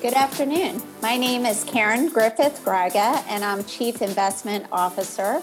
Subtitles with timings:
[0.00, 0.80] Good afternoon.
[1.02, 5.42] My name is Karen Griffith Gryga, and I'm Chief Investment Officer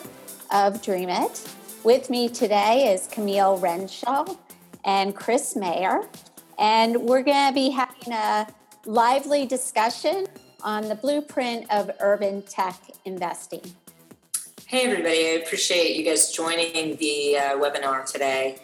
[0.52, 1.48] of DreamIt.
[1.84, 4.26] With me today is Camille Renshaw
[4.84, 6.08] and Chris Mayer,
[6.58, 8.48] and we're going to be having a
[8.88, 10.26] lively discussion
[10.64, 13.62] on the blueprint of urban tech investing.
[14.66, 15.20] Hey, everybody.
[15.20, 18.58] I appreciate you guys joining the uh, webinar today.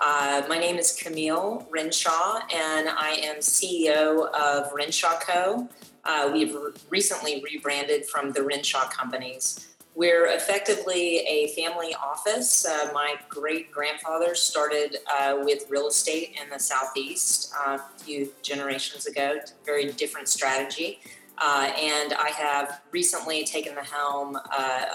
[0.00, 5.68] Uh, my name is Camille Renshaw, and I am CEO of Renshaw Co.
[6.04, 9.68] Uh, we've re- recently rebranded from the Renshaw Companies.
[9.94, 12.64] We're effectively a family office.
[12.64, 18.32] Uh, my great grandfather started uh, with real estate in the Southeast uh, a few
[18.40, 21.00] generations ago, very different strategy.
[21.36, 24.38] Uh, and I have recently taken the helm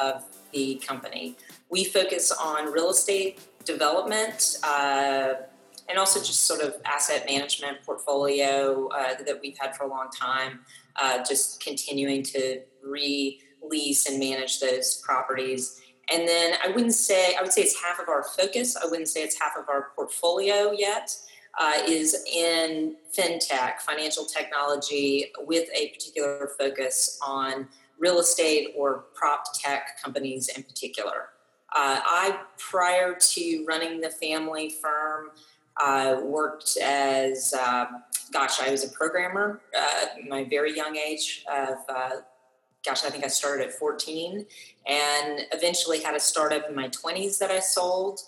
[0.01, 1.35] of the company.
[1.69, 5.33] We focus on real estate development uh,
[5.87, 10.09] and also just sort of asset management portfolio uh, that we've had for a long
[10.09, 10.59] time,
[10.95, 15.81] uh, just continuing to release and manage those properties.
[16.11, 18.75] And then I wouldn't say, I would say it's half of our focus.
[18.75, 21.15] I wouldn't say it's half of our portfolio yet.
[21.57, 29.45] Uh, is in fintech, financial technology, with a particular focus on real estate or prop
[29.53, 31.29] tech companies in particular.
[31.75, 35.31] Uh, I, prior to running the family firm,
[35.77, 37.85] uh, worked as, uh,
[38.31, 42.09] gosh, I was a programmer uh, my very young age of, uh,
[42.85, 44.45] gosh, I think I started at 14
[44.87, 48.21] and eventually had a startup in my 20s that I sold.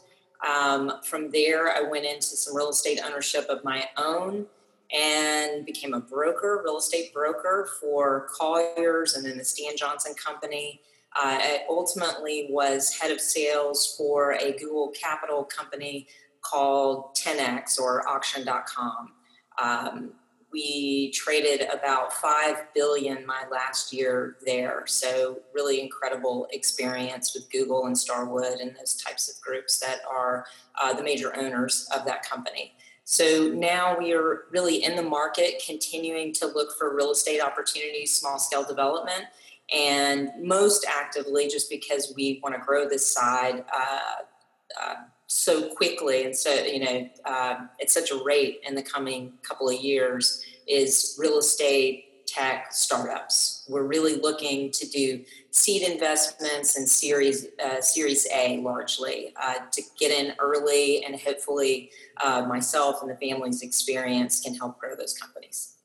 [0.45, 4.45] Um, from there, I went into some real estate ownership of my own
[4.93, 10.81] and became a broker, real estate broker for Colliers and then the Stan Johnson Company.
[11.19, 16.07] Uh, I ultimately was head of sales for a Google Capital company
[16.41, 19.13] called 10x or auction.com.
[19.59, 20.11] Um,
[20.51, 24.83] we traded about 5 billion my last year there.
[24.85, 30.45] So really incredible experience with google and starwood and those types of groups that are
[30.81, 32.73] uh, the major owners of that company.
[33.03, 38.15] So now we are really in the market continuing to look for real estate opportunities
[38.15, 39.25] small scale development
[39.73, 44.95] and most actively just because we want to grow this side uh, uh,
[45.27, 49.67] so quickly and so you know uh, at such a rate in the coming couple
[49.67, 53.63] of years is real estate tech startups.
[53.67, 59.81] We're really looking to do seed investments and series uh, series a largely uh, to
[59.97, 61.89] get in early and hopefully
[62.21, 65.76] uh, myself and the family's experience can help grow those companies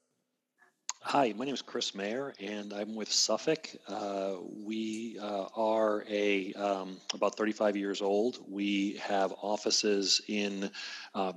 [1.05, 3.69] Hi, my name is Chris Mayer, and I'm with Suffolk.
[3.89, 8.39] Uh, we uh, are a um, about 35 years old.
[8.49, 10.71] We have offices in
[11.13, 11.33] uh,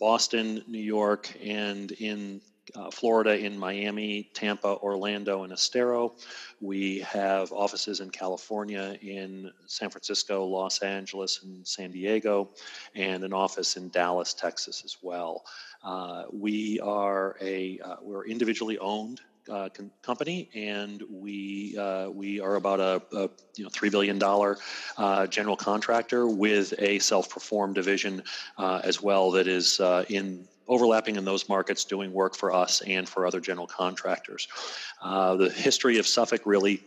[0.00, 2.40] Boston, New York, and in
[2.74, 6.14] uh, Florida, in Miami, Tampa, Orlando, and Estero.
[6.60, 12.50] We have offices in California, in San Francisco, Los Angeles, and San Diego,
[12.94, 15.44] and an office in Dallas, Texas, as well.
[15.82, 19.20] Uh, we are a uh, we're individually owned
[19.50, 24.18] uh, com- company, and we uh, we are about a, a, you know three billion
[24.18, 24.58] dollar
[24.96, 28.22] uh, general contractor with a self perform division
[28.58, 33.08] uh, as well that is in overlapping in those markets, doing work for us and
[33.08, 34.46] for other general contractors.
[35.02, 36.80] the history of Suffolk really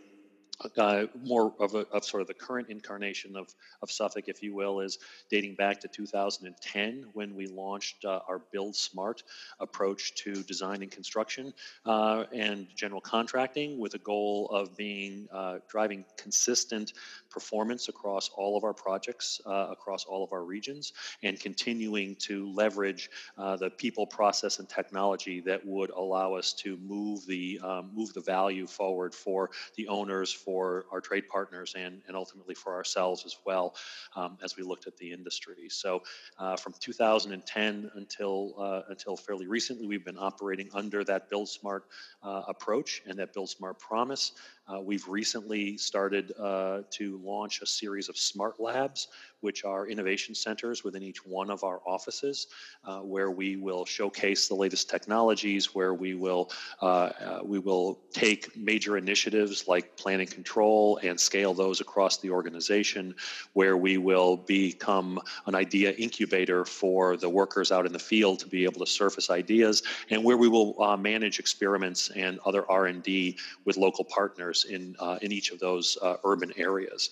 [0.77, 4.53] uh, more of, a, of sort of the current incarnation of, of Suffolk, if you
[4.53, 4.99] will, is
[5.29, 9.23] dating back to 2010 when we launched uh, our Build Smart
[9.59, 11.53] approach to design and construction
[11.85, 16.93] uh, and general contracting with a goal of being uh, driving consistent
[17.29, 20.93] performance across all of our projects, uh, across all of our regions,
[21.23, 26.77] and continuing to leverage uh, the people, process, and technology that would allow us to
[26.77, 32.01] move the, um, move the value forward for the owners, for our trade partners and,
[32.07, 33.75] and ultimately for ourselves as well
[34.15, 35.67] um, as we looked at the industry.
[35.69, 36.03] So
[36.37, 41.85] uh, from 2010 until uh, until fairly recently, we've been operating under that Build Smart
[42.23, 44.33] uh, approach and that Build Smart promise.
[44.67, 49.09] Uh, we've recently started uh, to launch a series of smart labs,
[49.41, 52.47] which are innovation centers within each one of our offices,
[52.83, 56.49] uh, where we will showcase the latest technologies, where we will
[56.81, 62.17] uh, uh, we will take major initiatives like plan and control and scale those across
[62.17, 63.13] the organization,
[63.53, 68.47] where we will become an idea incubator for the workers out in the field to
[68.47, 73.37] be able to surface ideas, and where we will uh, manage experiments and other R&D
[73.63, 77.09] with local partners in, uh, in each of those uh, urban areas.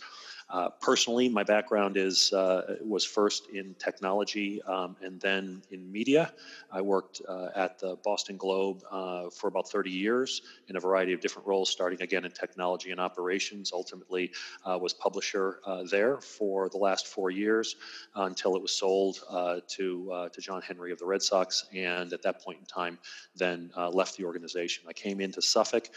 [0.49, 6.33] Uh, personally, my background is uh, was first in technology um, and then in media.
[6.71, 11.13] I worked uh, at the Boston Globe uh, for about 30 years in a variety
[11.13, 13.71] of different roles, starting again in technology and operations.
[13.73, 14.31] Ultimately,
[14.65, 15.59] uh, was publisher
[15.89, 17.75] there for the last four years
[18.15, 19.19] until it was sold
[19.67, 22.97] to to John Henry of the Red Sox, and at that point in time,
[23.35, 24.83] then left the organization.
[24.87, 25.89] I came into Suffolk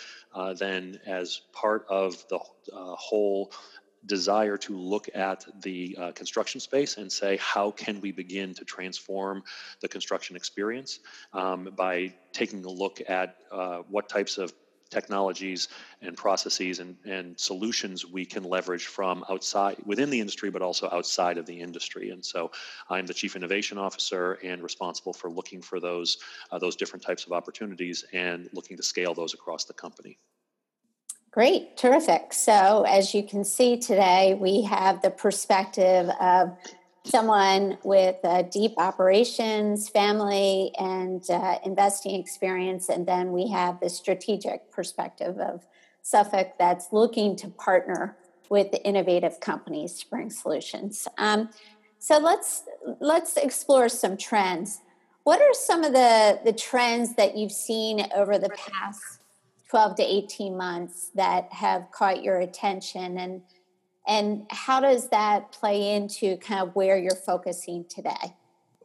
[0.55, 2.39] then as part of the
[2.73, 3.53] whole
[4.05, 8.65] desire to look at the uh, construction space and say, how can we begin to
[8.65, 9.43] transform
[9.81, 11.01] the construction experience
[11.33, 14.53] um, by taking a look at uh, what types of
[14.91, 15.69] technologies
[16.01, 20.89] and processes and, and solutions we can leverage from outside within the industry but also
[20.93, 22.11] outside of the industry.
[22.11, 22.51] And so
[22.89, 26.19] i'm the chief innovation officer and responsible for looking for those
[26.51, 30.19] uh, those different types of opportunities and looking to scale those across the company
[31.37, 32.33] Great, terrific.
[32.33, 36.57] So, as you can see today, we have the perspective of
[37.05, 38.17] someone with
[38.51, 42.89] deep operations, family, and uh, investing experience.
[42.89, 45.67] And then we have the strategic perspective of
[46.01, 48.17] Suffolk that's looking to partner
[48.49, 51.07] with innovative companies to bring solutions.
[51.19, 51.51] Um,
[51.99, 52.63] so let's
[52.99, 54.81] let's explore some trends.
[55.25, 59.16] What are some of the the trends that you've seen over the past
[59.71, 63.43] 12 to 18 months that have caught your attention and
[64.09, 68.35] and how does that play into kind of where you're focusing today?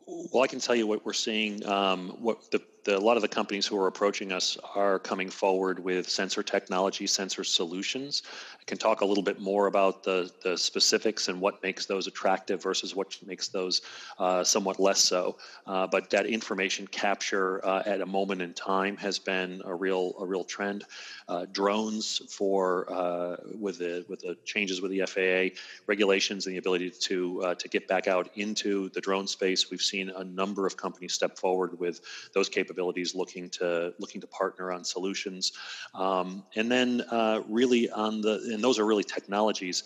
[0.07, 3.21] Well i can tell you what we're seeing um, what the the, a lot of
[3.21, 8.23] the companies who are approaching us are coming forward with sensor technology, sensor solutions.
[8.59, 12.07] I can talk a little bit more about the, the specifics and what makes those
[12.07, 13.81] attractive versus what makes those
[14.17, 15.37] uh, somewhat less so.
[15.67, 20.13] Uh, but that information capture uh, at a moment in time has been a real
[20.19, 20.83] a real trend.
[21.27, 25.55] Uh, drones for uh, with the with the changes with the FAA
[25.87, 29.69] regulations and the ability to uh, to get back out into the drone space.
[29.69, 32.01] We've seen a number of companies step forward with
[32.33, 35.51] those capabilities capabilities, looking to looking to partner on solutions,
[35.93, 39.83] um, and then uh, really on the and those are really technologies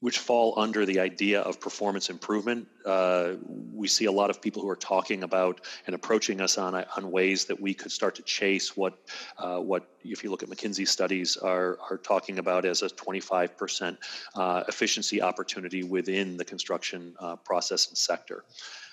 [0.00, 2.68] which fall under the idea of performance improvement.
[2.84, 3.32] Uh,
[3.72, 7.10] we see a lot of people who are talking about and approaching us on on
[7.10, 8.94] ways that we could start to chase what
[9.38, 13.96] uh, what if you look at McKinsey studies are are talking about as a 25%
[14.34, 18.44] uh, efficiency opportunity within the construction uh, process and sector.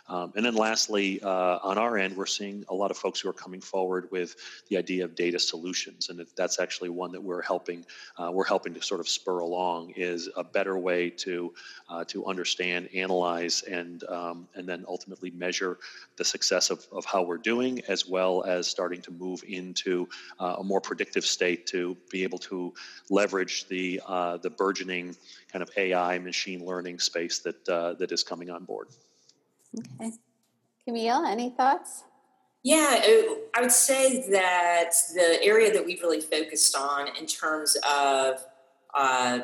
[0.07, 3.29] Um, and then lastly, uh, on our end, we're seeing a lot of folks who
[3.29, 4.35] are coming forward with
[4.69, 7.85] the idea of data solutions, and that's actually one that we're helping
[8.17, 11.53] uh, we're helping to sort of spur along is a better way to
[11.89, 15.77] uh, to understand, analyze, and um, and then ultimately measure
[16.17, 20.07] the success of, of how we're doing, as well as starting to move into
[20.39, 22.73] uh, a more predictive state to be able to
[23.09, 25.15] leverage the uh, the burgeoning
[25.49, 28.89] kind of AI machine learning space that uh, that is coming on board.
[29.77, 30.11] Okay.
[30.85, 32.03] Camille, any thoughts?
[32.63, 37.75] Yeah, uh, I would say that the area that we've really focused on in terms
[37.87, 38.45] of
[38.93, 39.39] uh,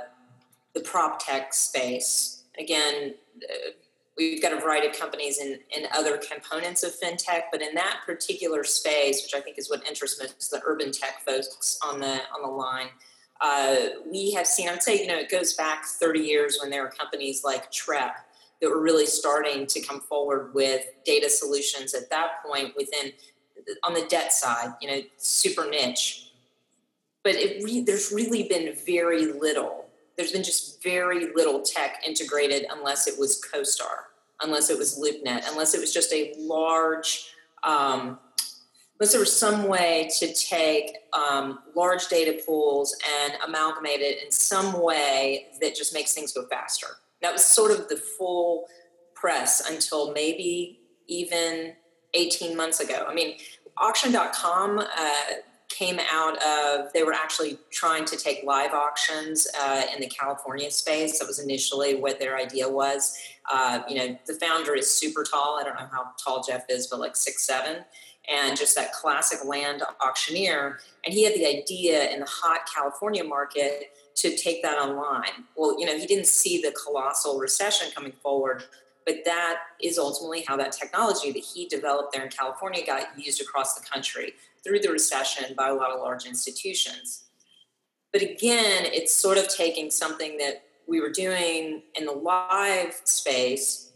[0.74, 3.72] the prop tech space, again, uh,
[4.18, 8.02] we've got a variety of companies in, in other components of fintech, but in that
[8.06, 12.22] particular space, which I think is what interests most the urban tech folks on the
[12.34, 12.88] on the line,
[13.42, 13.76] uh,
[14.10, 14.70] we have seen.
[14.70, 17.72] I would say, you know, it goes back 30 years when there were companies like
[17.72, 18.14] Trepp
[18.62, 23.14] that were really starting to come forward with data solutions at that point within
[23.83, 26.31] on the debt side, you know, super niche.
[27.24, 29.86] But it re- there's really been very little.
[30.18, 34.07] There's been just very little tech integrated unless it was CoStar,
[34.42, 37.31] unless it was LoopNet, unless it was just a large,
[37.64, 38.19] um,
[39.00, 44.31] unless there was some way to take um, large data pools and amalgamate it in
[44.31, 46.88] some way that just makes things go faster.
[47.21, 48.66] That was sort of the full
[49.16, 51.73] press until maybe even
[52.14, 53.06] 18 months ago.
[53.07, 53.38] I mean,
[53.78, 55.14] auction.com uh,
[55.69, 60.69] came out of, they were actually trying to take live auctions uh, in the California
[60.71, 61.19] space.
[61.19, 63.18] That was initially what their idea was.
[63.52, 65.57] Uh, you know, the founder is super tall.
[65.59, 67.85] I don't know how tall Jeff is, but like six, seven.
[68.30, 70.80] And just that classic land auctioneer.
[71.04, 75.45] And he had the idea in the hot California market to take that online.
[75.56, 78.66] Well, you know, he didn't see the colossal recession coming forward,
[79.06, 83.42] but that is ultimately how that technology that he developed there in California got used
[83.42, 84.33] across the country
[84.64, 87.24] through the recession by a lot of large institutions.
[88.12, 93.92] But again, it's sort of taking something that we were doing in the live space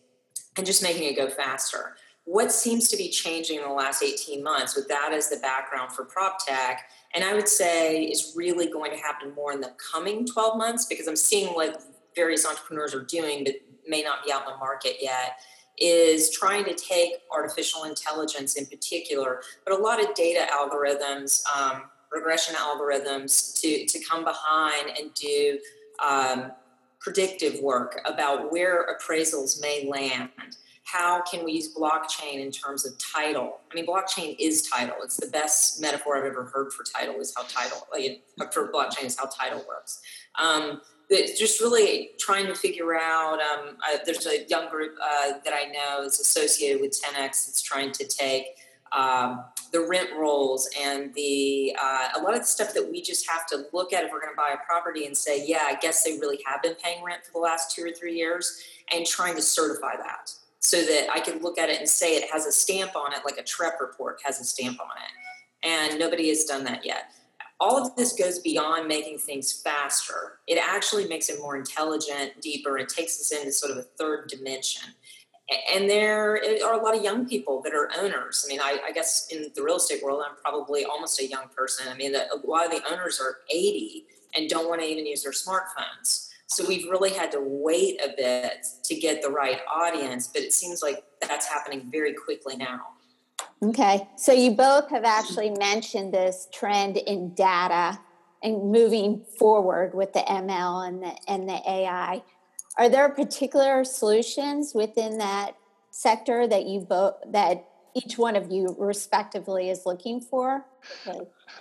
[0.56, 1.96] and just making it go faster.
[2.26, 5.92] What seems to be changing in the last 18 months, with that as the background
[5.92, 9.74] for prop tech and I would say is really going to happen more in the
[9.92, 11.76] coming 12 months because I'm seeing like
[12.16, 13.56] various entrepreneurs are doing, but
[13.88, 15.38] may not be out in the market yet,
[15.78, 21.84] is trying to take artificial intelligence in particular, but a lot of data algorithms, um,
[22.12, 25.60] regression algorithms to, to come behind and do
[26.00, 26.52] um,
[27.00, 30.30] predictive work about where appraisals may land.
[30.84, 33.60] How can we use blockchain in terms of title?
[33.72, 34.96] I mean, blockchain is title.
[35.02, 38.24] It's the best metaphor I've ever heard for title is how title, like,
[38.54, 40.02] for blockchain is how title works.
[40.36, 43.40] Um, just really trying to figure out.
[43.40, 47.62] Um, uh, there's a young group uh, that I know is associated with 10x that's
[47.62, 48.46] trying to take
[48.92, 53.28] um, the rent rolls and the uh, a lot of the stuff that we just
[53.28, 55.76] have to look at if we're going to buy a property and say, yeah, I
[55.76, 58.62] guess they really have been paying rent for the last two or three years,
[58.94, 60.32] and trying to certify that
[60.64, 63.20] so that I can look at it and say it has a stamp on it,
[63.26, 67.12] like a Trepp report has a stamp on it, and nobody has done that yet.
[67.60, 70.40] All of this goes beyond making things faster.
[70.48, 72.78] It actually makes it more intelligent, deeper.
[72.78, 74.90] It takes us into sort of a third dimension
[75.74, 78.46] and there eh, are a lot of young people that are owners.
[78.46, 81.50] I mean, I, I, guess in the real estate world, I'm probably almost a young
[81.56, 81.88] person.
[81.90, 84.06] I mean, a lot of the owners are 80
[84.36, 86.30] and don't want to even use their smartphones.
[86.48, 90.54] So we've really had to wait a bit to get the right audience, but it
[90.54, 92.82] seems like that's happening very quickly now.
[93.64, 94.08] Okay.
[94.18, 98.00] So you both have actually mentioned this trend in data
[98.44, 102.22] and moving forward with the ML and the, and the AI.
[102.78, 105.56] Are there particular solutions within that
[105.92, 110.66] sector that you both that each one of you respectively is looking for?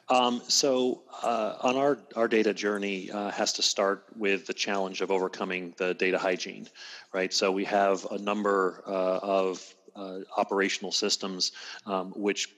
[0.09, 5.01] Um, so uh, on our, our data journey uh, has to start with the challenge
[5.01, 6.69] of overcoming the data hygiene,
[7.13, 7.33] right?
[7.33, 11.53] So we have a number uh, of uh, operational systems
[11.87, 12.49] um, which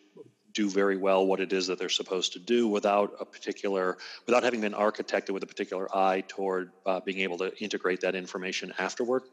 [0.55, 4.43] do very well what it is that they're supposed to do without a particular without
[4.43, 8.73] having been architected with a particular eye toward uh, being able to integrate that information
[8.79, 9.25] afterward.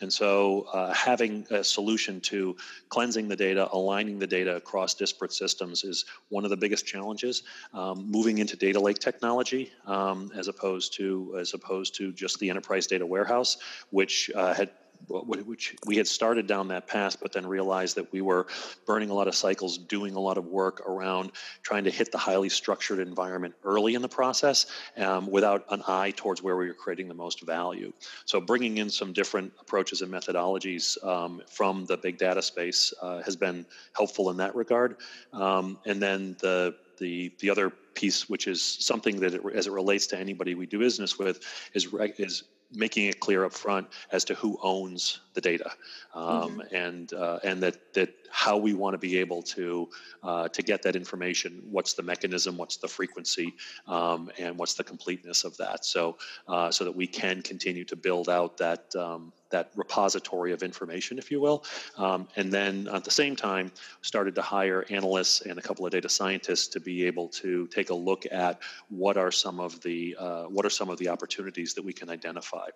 [0.00, 2.56] And so uh, having a solution to
[2.88, 7.42] cleansing the data aligning the data across disparate systems is one of the biggest challenges
[7.74, 12.48] um, moving into data lake technology um, as opposed to as opposed to just the
[12.48, 13.58] enterprise data warehouse
[13.90, 14.70] which uh, had
[15.08, 18.46] which we had started down that path, but then realized that we were
[18.86, 22.18] burning a lot of cycles, doing a lot of work around trying to hit the
[22.18, 26.74] highly structured environment early in the process um, without an eye towards where we were
[26.74, 27.92] creating the most value.
[28.24, 33.22] So, bringing in some different approaches and methodologies um, from the big data space uh,
[33.22, 34.96] has been helpful in that regard.
[35.32, 39.72] Um, and then the the the other piece, which is something that, it, as it
[39.72, 41.40] relates to anybody we do business with,
[41.74, 41.88] is
[42.18, 45.70] is making it clear up front as to who owns the data
[46.14, 46.74] um, mm-hmm.
[46.74, 49.88] and uh, and that that how we want to be able to
[50.22, 53.54] uh, to get that information what's the mechanism what's the frequency
[53.86, 56.16] um, and what's the completeness of that so
[56.48, 61.18] uh, so that we can continue to build out that um, that repository of information,
[61.18, 61.64] if you will.
[61.96, 65.92] Um, and then at the same time, started to hire analysts and a couple of
[65.92, 70.16] data scientists to be able to take a look at what are some of the
[70.18, 72.68] uh, what are some of the opportunities that we can identify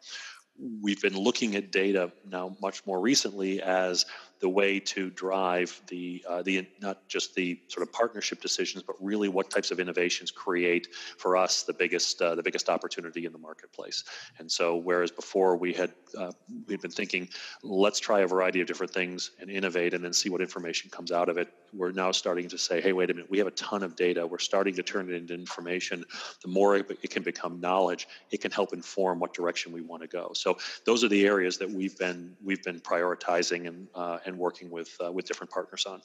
[0.82, 4.06] we've been looking at data now much more recently as
[4.42, 8.96] the way to drive the uh, the not just the sort of partnership decisions, but
[9.00, 13.32] really what types of innovations create for us the biggest uh, the biggest opportunity in
[13.32, 14.02] the marketplace.
[14.40, 16.32] And so, whereas before we had uh,
[16.66, 17.28] we'd been thinking,
[17.62, 21.12] let's try a variety of different things and innovate, and then see what information comes
[21.12, 21.48] out of it.
[21.72, 24.26] We're now starting to say, hey, wait a minute, we have a ton of data.
[24.26, 26.04] We're starting to turn it into information.
[26.42, 30.08] The more it, can become knowledge, it can help inform what direction we want to
[30.08, 30.32] go.
[30.34, 34.70] So those are the areas that we've been we've been prioritizing and uh, and working
[34.70, 36.02] with uh, with different partners on.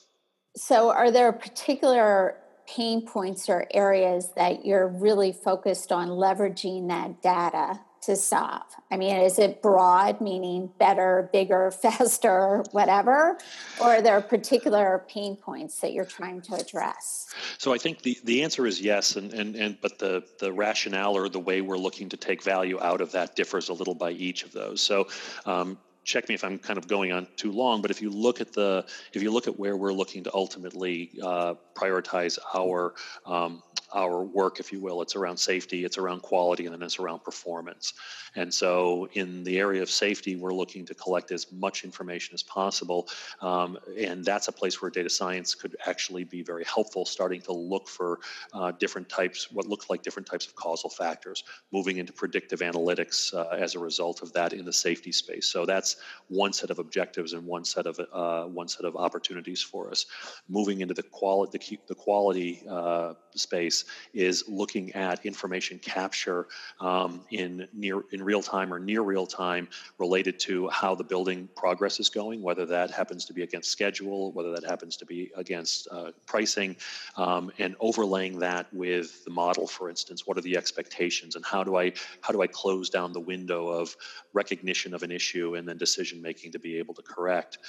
[0.56, 7.22] So, are there particular pain points or areas that you're really focused on leveraging that
[7.22, 8.64] data to solve?
[8.92, 13.38] I mean, is it broad, meaning better, bigger, faster, whatever?
[13.80, 17.34] Or are there particular pain points that you're trying to address?
[17.58, 21.16] So I think the, the answer is yes, and, and, and but the, the rationale
[21.16, 24.12] or the way we're looking to take value out of that differs a little by
[24.12, 24.82] each of those.
[24.82, 25.08] So
[25.46, 28.42] um, check me if I'm kind of going on too long, but if you look
[28.42, 32.96] at the if you look at where we're looking to ultimately uh, prioritize our
[33.26, 33.62] um,
[33.94, 35.02] our work, if you will.
[35.02, 37.94] It's around safety, it's around quality, and then it's around performance.
[38.36, 42.44] And so, in the area of safety, we're looking to collect as much information as
[42.44, 43.08] possible.
[43.42, 47.54] Um, and that's a place where data science could actually be very helpful, starting to
[47.54, 48.20] look for
[48.54, 53.34] uh, different types, what look like different types of causal factors, moving into predictive analytics
[53.34, 55.48] uh, as a result of that in the safety space.
[55.48, 59.62] So, that's one set of objectives and one set of uh, one set of opportunities
[59.62, 60.06] for us.
[60.50, 66.48] Moving into the quality the, the quality uh, space space is looking at information capture
[66.80, 69.68] um, in near in real time or near real time
[70.00, 74.32] related to how the building progress is going, whether that happens to be against schedule,
[74.32, 76.76] whether that happens to be against uh, pricing,
[77.16, 80.26] um, and overlaying that with the model, for instance.
[80.26, 83.68] What are the expectations, and how do I how do I close down the window
[83.68, 83.96] of
[84.34, 87.60] recognition of an issue and then decision making to be able to correct?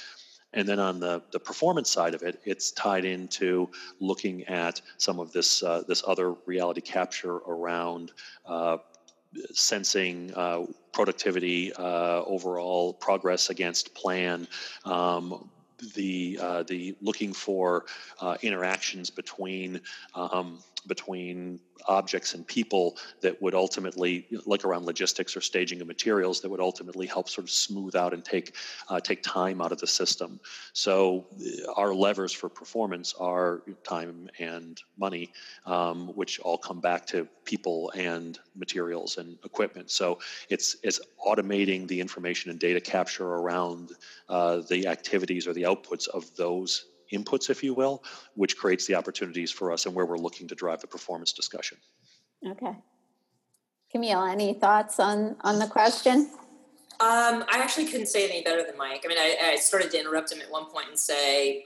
[0.53, 5.19] And then on the, the performance side of it, it's tied into looking at some
[5.19, 8.11] of this uh, this other reality capture around
[8.45, 8.77] uh,
[9.51, 14.47] sensing uh, productivity, uh, overall progress against plan,
[14.85, 15.49] um,
[15.95, 17.85] the uh, the looking for
[18.19, 19.79] uh, interactions between
[20.15, 26.41] um, between objects and people that would ultimately, like around logistics or staging of materials,
[26.41, 28.55] that would ultimately help sort of smooth out and take
[28.89, 30.39] uh, take time out of the system.
[30.73, 35.31] So uh, our levers for performance are time and money,
[35.65, 39.91] um, which all come back to people and materials and equipment.
[39.91, 40.19] So
[40.49, 43.91] it's it's automating the information and data capture around
[44.27, 48.03] uh, the activities or the outputs of those inputs, if you will,
[48.35, 51.77] which creates the opportunities for us and where we're looking to drive the performance discussion.
[52.45, 52.75] Okay.
[53.91, 56.29] Camille, any thoughts on, on the question?
[57.01, 59.03] Um, I actually couldn't say any better than Mike.
[59.05, 61.65] I mean, I, I started to interrupt him at one point and say,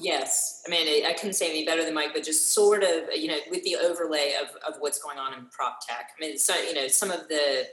[0.00, 0.62] yes.
[0.66, 3.28] I mean, I, I, couldn't say any better than Mike, but just sort of, you
[3.28, 6.10] know, with the overlay of, of what's going on in prop tech.
[6.16, 7.68] I mean, so, you know, some of the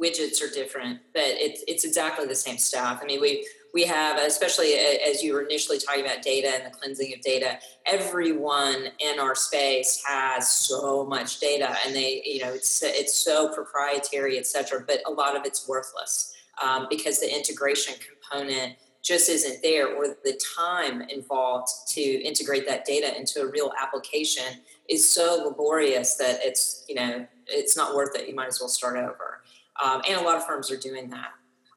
[0.00, 3.00] widgets are different, but it's, it's exactly the same staff.
[3.02, 6.76] I mean, we, we have, especially as you were initially talking about data and the
[6.76, 12.52] cleansing of data, everyone in our space has so much data, and they, you know,
[12.52, 14.84] it's it's so proprietary, et cetera.
[14.86, 20.08] But a lot of it's worthless um, because the integration component just isn't there, or
[20.22, 26.40] the time involved to integrate that data into a real application is so laborious that
[26.42, 28.28] it's you know it's not worth it.
[28.28, 29.42] You might as well start over.
[29.82, 31.30] Um, and a lot of firms are doing that.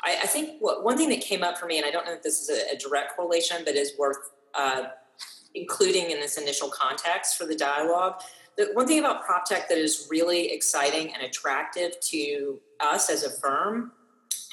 [0.06, 2.14] I, I think what, one thing that came up for me, and I don't know
[2.14, 4.18] if this is a, a direct correlation, but is worth
[4.54, 4.84] uh,
[5.54, 8.22] including in this initial context for the dialogue.
[8.58, 13.24] The one thing about prop tech that is really exciting and attractive to us as
[13.24, 13.92] a firm,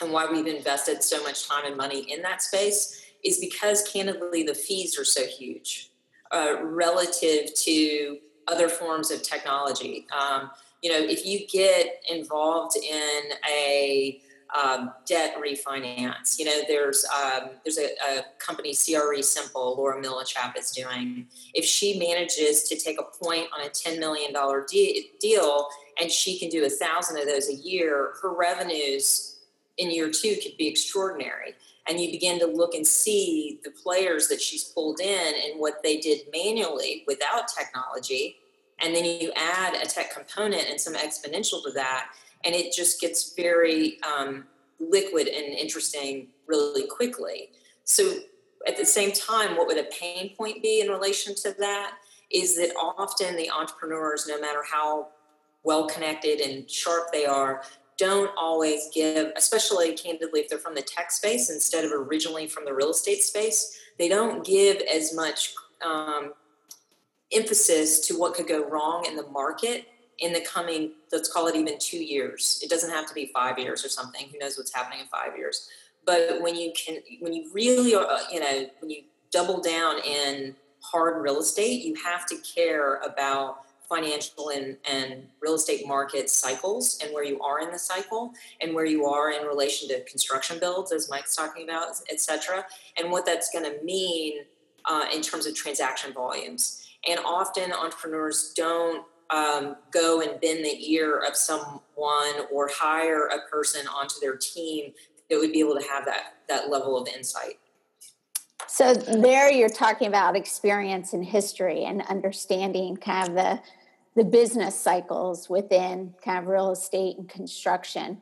[0.00, 4.42] and why we've invested so much time and money in that space, is because candidly
[4.42, 5.90] the fees are so huge
[6.32, 10.06] uh, relative to other forms of technology.
[10.18, 10.50] Um,
[10.82, 14.20] you know, if you get involved in a
[14.54, 16.38] um, debt refinance.
[16.38, 21.26] You know, there's um, there's a, a, company CRE Simple Laura Millichap is doing.
[21.54, 25.68] If she manages to take a point on a ten million dollar de- deal
[26.00, 29.38] and she can do a thousand of those a year, her revenues
[29.78, 31.54] in year two could be extraordinary.
[31.88, 35.82] And you begin to look and see the players that she's pulled in and what
[35.82, 38.36] they did manually without technology.
[38.80, 42.10] And then you add a tech component and some exponential to that
[42.44, 44.44] and it just gets very um,
[44.80, 47.50] liquid and interesting really quickly.
[47.84, 48.18] So
[48.66, 51.94] at the same time, what would a pain point be in relation to that?
[52.30, 55.08] Is that often the entrepreneurs, no matter how
[55.64, 57.62] well connected and sharp they are,
[57.98, 62.64] don't always give, especially candidly if they're from the tech space instead of originally from
[62.64, 66.32] the real estate space, they don't give as much um,
[67.32, 69.86] emphasis to what could go wrong in the market
[70.22, 72.60] in the coming, let's call it even two years.
[72.64, 74.24] It doesn't have to be five years or something.
[74.30, 75.68] Who knows what's happening in five years?
[76.04, 80.56] But when you can, when you really are, you know, when you double down in
[80.80, 83.48] hard real estate, you have to care about
[83.88, 88.74] financial and, and real estate market cycles and where you are in the cycle and
[88.74, 92.64] where you are in relation to construction builds, as Mike's talking about, et cetera,
[92.96, 94.44] and what that's going to mean
[94.86, 96.88] uh, in terms of transaction volumes.
[97.08, 101.80] And often entrepreneurs don't um, go and bend the ear of someone
[102.52, 104.92] or hire a person onto their team
[105.30, 107.58] that would be able to have that that level of insight.
[108.68, 113.60] So there, you're talking about experience and history and understanding kind of the
[114.14, 118.20] the business cycles within kind of real estate and construction.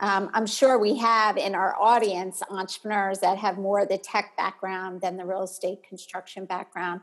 [0.00, 4.36] Um, I'm sure we have in our audience entrepreneurs that have more of the tech
[4.36, 7.00] background than the real estate construction background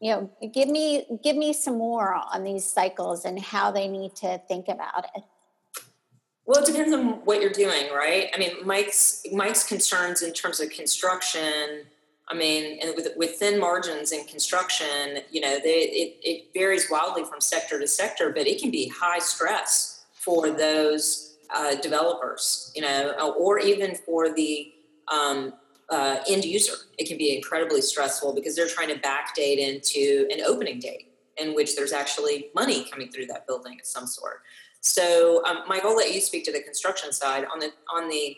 [0.00, 4.14] you know give me give me some more on these cycles and how they need
[4.16, 5.22] to think about it.
[6.44, 8.28] Well it depends on what you're doing right?
[8.34, 11.84] I mean mike's mike's concerns in terms of construction
[12.28, 16.90] i mean and with, with thin margins in construction you know they, it, it varies
[16.90, 22.72] wildly from sector to sector but it can be high stress for those uh, developers
[22.74, 24.72] you know or even for the
[25.08, 25.52] um,
[25.90, 26.72] uh, end user.
[26.98, 31.12] It can be incredibly stressful because they're trying to backdate into an opening date.
[31.38, 34.42] in which there's actually money coming through that building of some sort.
[34.80, 37.44] So, um, Mike, I'll let you speak to the construction side.
[37.52, 38.36] On the on the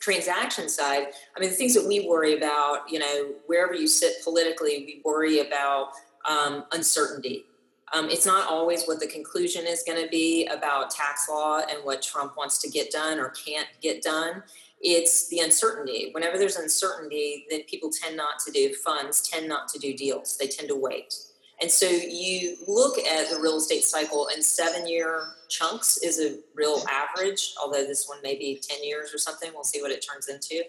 [0.00, 4.22] transaction side, I mean, the things that we worry about, you know, wherever you sit
[4.22, 5.88] politically, we worry about
[6.28, 7.44] um, uncertainty.
[7.92, 11.78] Um, it's not always what the conclusion is going to be about tax law and
[11.84, 14.42] what Trump wants to get done or can't get done.
[14.86, 16.10] It's the uncertainty.
[16.12, 20.36] Whenever there's uncertainty, then people tend not to do funds, tend not to do deals.
[20.36, 21.14] They tend to wait.
[21.62, 26.36] And so you look at the real estate cycle, and seven year chunks is a
[26.54, 29.50] real average, although this one may be 10 years or something.
[29.54, 30.64] We'll see what it turns into.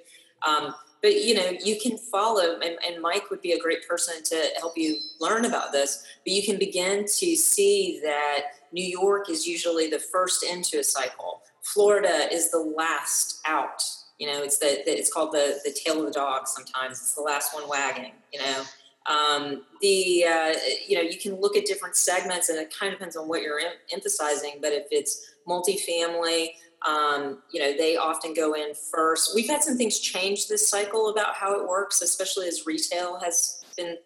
[0.47, 4.23] Um, but you know you can follow and, and, mike would be a great person
[4.23, 9.29] to help you learn about this but you can begin to see that new york
[9.29, 13.83] is usually the first into a cycle florida is the last out
[14.19, 16.99] you know it's the, it's called the the tail of the dog sometimes.
[16.99, 18.63] It's the last one wagging you know?
[19.07, 20.53] Um, the uh,
[20.87, 23.43] you know you can look at different segments and it kind of depends on what
[23.43, 26.49] you're em- emphasizing but if it's multifamily
[26.87, 29.35] um, you know they often go in first.
[29.35, 33.63] We've had some things change this cycle about how it works especially as retail has
[33.77, 33.97] been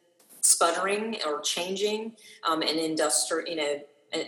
[0.41, 2.13] sputtering or changing
[2.45, 3.79] um, and industrial you know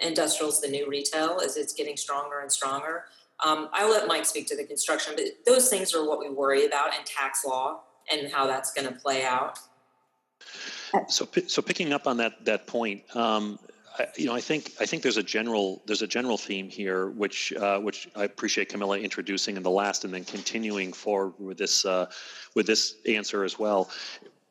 [0.02, 3.06] industrial is the new retail as it's getting stronger and stronger
[3.44, 6.66] um, i'll let mike speak to the construction but those things are what we worry
[6.66, 9.58] about and tax law and how that's going to play out
[11.08, 13.60] so, so picking up on that that point, um,
[13.98, 17.10] I, you know, I think I think there's a general there's a general theme here,
[17.10, 21.58] which uh, which I appreciate Camilla introducing in the last, and then continuing forward with
[21.58, 22.08] this uh,
[22.56, 23.90] with this answer as well.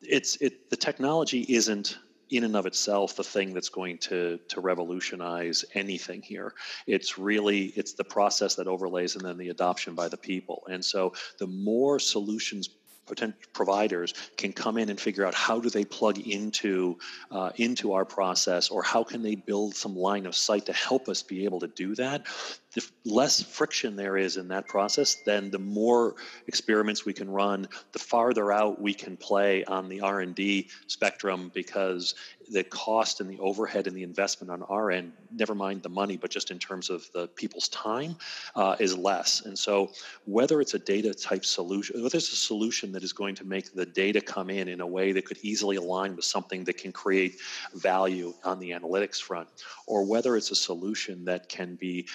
[0.01, 1.97] It's it the technology isn't
[2.31, 6.53] in and of itself the thing that's going to to revolutionize anything here.
[6.87, 10.63] It's really it's the process that overlays and then the adoption by the people.
[10.69, 12.69] And so the more solutions
[13.07, 16.97] potential providers can come in and figure out how do they plug into
[17.31, 21.09] uh, into our process or how can they build some line of sight to help
[21.09, 22.25] us be able to do that
[22.73, 26.15] the less friction there is in that process then the more
[26.47, 32.15] experiments we can run the farther out we can play on the r&d spectrum because
[32.51, 36.17] the cost and the overhead and the investment on our end, never mind the money,
[36.17, 38.15] but just in terms of the people's time,
[38.55, 39.45] uh, is less.
[39.45, 39.91] And so,
[40.25, 43.73] whether it's a data type solution, whether it's a solution that is going to make
[43.73, 46.91] the data come in in a way that could easily align with something that can
[46.91, 47.37] create
[47.75, 49.47] value on the analytics front,
[49.87, 52.07] or whether it's a solution that can be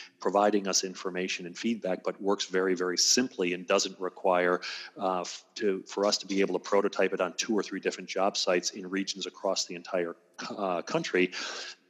[0.47, 4.61] providing us information and feedback, but works very, very simply and doesn't require
[4.97, 5.25] uh,
[5.57, 8.37] to for us to be able to prototype it on two or three different job
[8.37, 10.15] sites in regions across the entire
[10.57, 11.33] uh, country,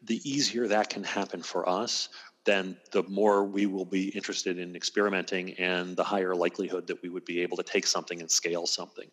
[0.05, 2.09] the easier that can happen for us,
[2.47, 7.09] then the more we will be interested in experimenting and the higher likelihood that we
[7.09, 9.09] would be able to take something and scale something.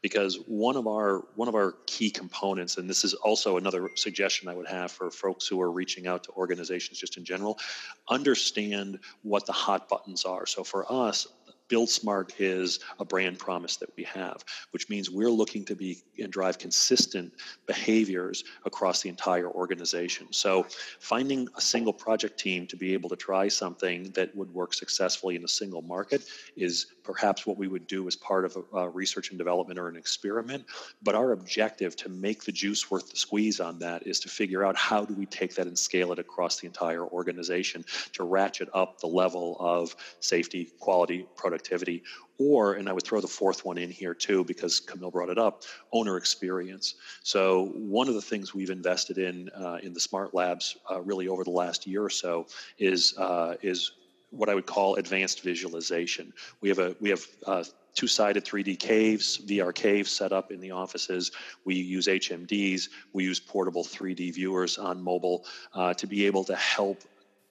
[0.00, 4.48] Because one of our one of our key components and this is also another suggestion
[4.48, 7.58] i would have for folks who are reaching out to organizations just in general
[8.08, 10.46] understand what the hot buttons are.
[10.46, 11.26] So for us
[11.68, 15.98] Build Smart is a brand promise that we have, which means we're looking to be
[16.18, 17.32] and drive consistent
[17.66, 20.28] behaviors across the entire organization.
[20.30, 20.66] So,
[21.00, 25.34] finding a single project team to be able to try something that would work successfully
[25.36, 28.88] in a single market is perhaps what we would do as part of a, a
[28.88, 30.64] research and development or an experiment.
[31.02, 34.64] But our objective to make the juice worth the squeeze on that is to figure
[34.64, 38.68] out how do we take that and scale it across the entire organization to ratchet
[38.72, 42.02] up the level of safety, quality, productivity productivity,
[42.38, 45.38] or, and I would throw the fourth one in here too, because Camille brought it
[45.38, 46.94] up, owner experience.
[47.22, 51.28] So one of the things we've invested in uh, in the smart labs uh, really
[51.28, 52.46] over the last year or so
[52.78, 53.92] is uh, is
[54.30, 56.32] what I would call advanced visualization.
[56.60, 57.64] We have a we have uh,
[57.94, 61.32] two-sided 3D caves, VR caves set up in the offices.
[61.64, 62.90] We use HMDs.
[63.14, 66.98] We use portable 3D viewers on mobile uh, to be able to help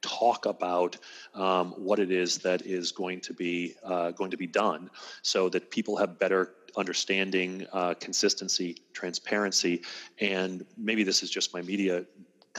[0.06, 0.98] talk about
[1.34, 4.90] um, what it is that is going to be uh, going to be done,
[5.22, 9.82] so that people have better understanding, uh, consistency, transparency,
[10.20, 12.06] and maybe this is just my media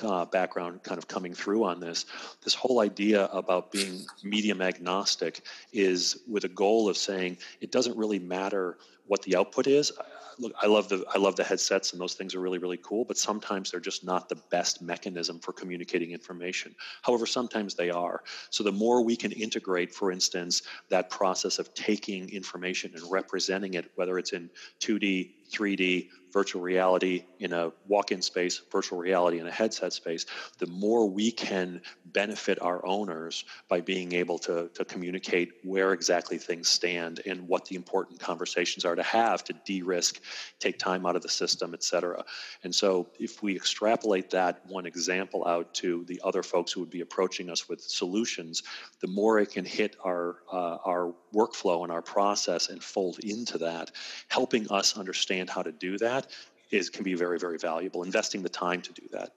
[0.03, 2.07] uh, background kind of coming through on this.
[2.43, 7.97] This whole idea about being medium agnostic is with a goal of saying it doesn't
[7.97, 9.93] really matter what the output is
[10.39, 13.05] look, I love the I love the headsets, and those things are really really cool.
[13.05, 16.75] But sometimes they're just not the best mechanism for communicating information.
[17.03, 18.23] However, sometimes they are.
[18.51, 23.75] So the more we can integrate, for instance, that process of taking information and representing
[23.75, 29.39] it, whether it's in 2D, 3D, virtual reality in a walk in space, virtual reality
[29.39, 30.27] in a headset space,
[30.59, 36.37] the more we can benefit our owners by being able to, to communicate where exactly
[36.37, 40.21] things stand and what the important conversations are to have to de-risk,
[40.59, 42.23] take time out of the system, et cetera.
[42.65, 46.91] And so if we extrapolate that one example out to the other folks who would
[46.91, 48.63] be approaching us with solutions,
[49.01, 53.59] the more it can hit our uh, our workflow and our process and fold into
[53.59, 53.91] that,
[54.29, 56.29] helping us understand how to do that
[56.71, 58.03] is can be very very valuable.
[58.03, 59.31] Investing the time to do that.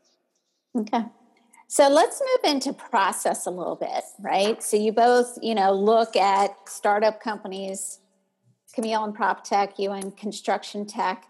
[0.75, 1.03] Okay.
[1.71, 4.61] So let's move into process a little bit, right?
[4.63, 7.99] So you both, you know, look at startup companies,
[8.73, 11.25] Camille and prop tech, you and construction tech.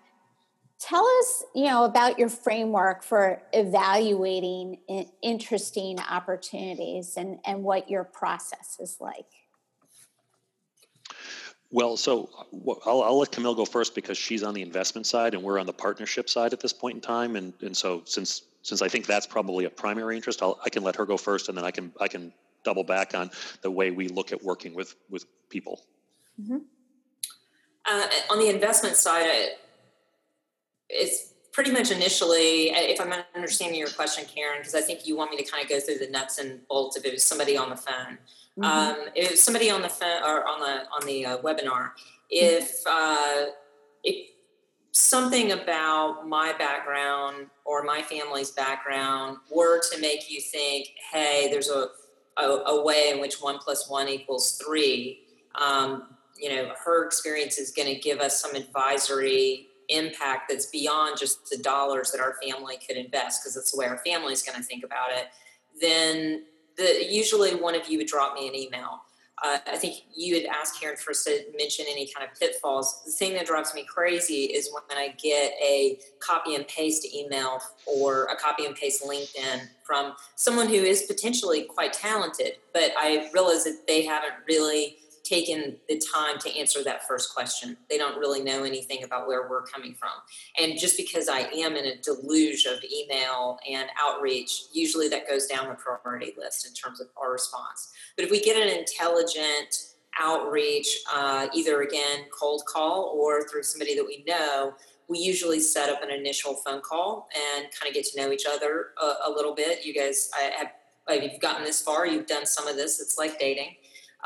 [0.79, 4.77] Tell us, you know, about your framework for evaluating
[5.21, 9.25] interesting opportunities and, and what your process is like.
[11.71, 12.29] Well, so
[12.85, 15.67] I'll, I'll, let Camille go first because she's on the investment side and we're on
[15.67, 17.35] the partnership side at this point in time.
[17.35, 20.83] And, and so since since I think that's probably a primary interest, I'll, I can
[20.83, 23.91] let her go first, and then I can I can double back on the way
[23.91, 25.81] we look at working with with people.
[26.41, 26.57] Mm-hmm.
[27.85, 29.27] Uh, on the investment side,
[30.89, 35.31] it's pretty much initially, if I'm understanding your question, Karen, because I think you want
[35.31, 36.97] me to kind of go through the nuts and bolts.
[36.97, 38.17] If it was somebody on the phone,
[38.59, 38.63] mm-hmm.
[38.63, 41.91] um, if somebody on the phone or on the on the uh, webinar,
[42.29, 43.45] if uh,
[44.03, 44.29] if
[44.91, 51.69] something about my background or my family's background were to make you think, hey, there's
[51.69, 51.87] a,
[52.37, 55.19] a, a way in which one plus one equals three,
[55.61, 61.17] um, you know, her experience is going to give us some advisory impact that's beyond
[61.19, 64.41] just the dollars that our family could invest, because that's the way our family is
[64.41, 65.25] going to think about it,
[65.81, 66.43] then
[66.79, 69.01] the, usually one of you would drop me an email
[69.43, 73.03] uh, I think you had asked Karen first to mention any kind of pitfalls.
[73.05, 77.61] The thing that drives me crazy is when I get a copy and paste email
[77.85, 83.29] or a copy and paste LinkedIn from someone who is potentially quite talented, but I
[83.33, 84.97] realize that they haven't really
[85.29, 87.77] taken the time to answer that first question.
[87.89, 90.09] They don't really know anything about where we're coming from.
[90.59, 95.45] And just because I am in a deluge of email and outreach, usually that goes
[95.45, 97.91] down the priority list in terms of our response.
[98.15, 99.75] But if we get an intelligent
[100.19, 104.73] outreach, uh, either again, cold call or through somebody that we know,
[105.07, 108.45] we usually set up an initial phone call and kind of get to know each
[108.49, 109.85] other a, a little bit.
[109.85, 112.99] You guys I have, you've gotten this far, you've done some of this.
[112.99, 113.75] It's like dating.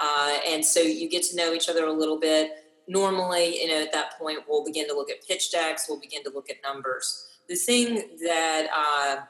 [0.01, 2.51] Uh, and so you get to know each other a little bit.
[2.87, 6.23] Normally, you know, at that point, we'll begin to look at pitch decks, we'll begin
[6.23, 7.27] to look at numbers.
[7.47, 9.21] The thing that uh,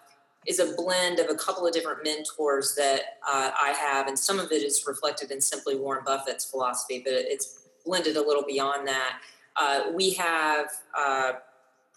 [0.47, 4.39] is a blend of a couple of different mentors that uh, I have, and some
[4.39, 8.87] of it is reflected in simply Warren Buffett's philosophy, but it's blended a little beyond
[8.87, 9.19] that.
[9.55, 11.33] Uh, we have uh,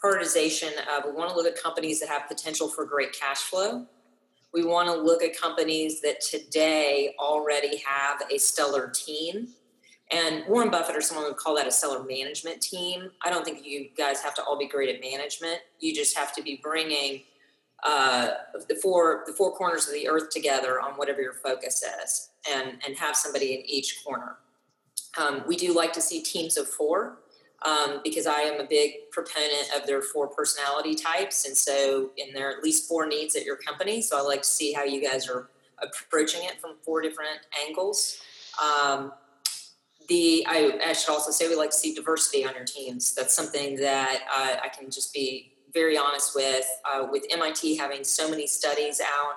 [0.02, 3.86] prioritization of we want to look at companies that have potential for great cash flow
[4.56, 9.48] we want to look at companies that today already have a stellar team.
[10.10, 13.10] And Warren Buffett or someone would call that a stellar management team.
[13.22, 15.60] I don't think you guys have to all be great at management.
[15.78, 17.24] You just have to be bringing
[17.84, 18.30] uh,
[18.66, 22.78] the four the four corners of the earth together on whatever your focus is, and
[22.86, 24.36] and have somebody in each corner.
[25.18, 27.18] Um, we do like to see teams of four
[27.64, 31.46] um, because I am a big proponent of their four personality types.
[31.46, 34.02] And so, in there are at least four needs at your company.
[34.02, 35.48] So, I like to see how you guys are
[35.82, 38.18] approaching it from four different angles.
[38.62, 39.12] Um,
[40.08, 43.14] the I, I, should also say we like to see diversity on your teams.
[43.14, 46.66] That's something that uh, I can just be very honest with.
[46.84, 49.34] Uh, with MIT having so many studies out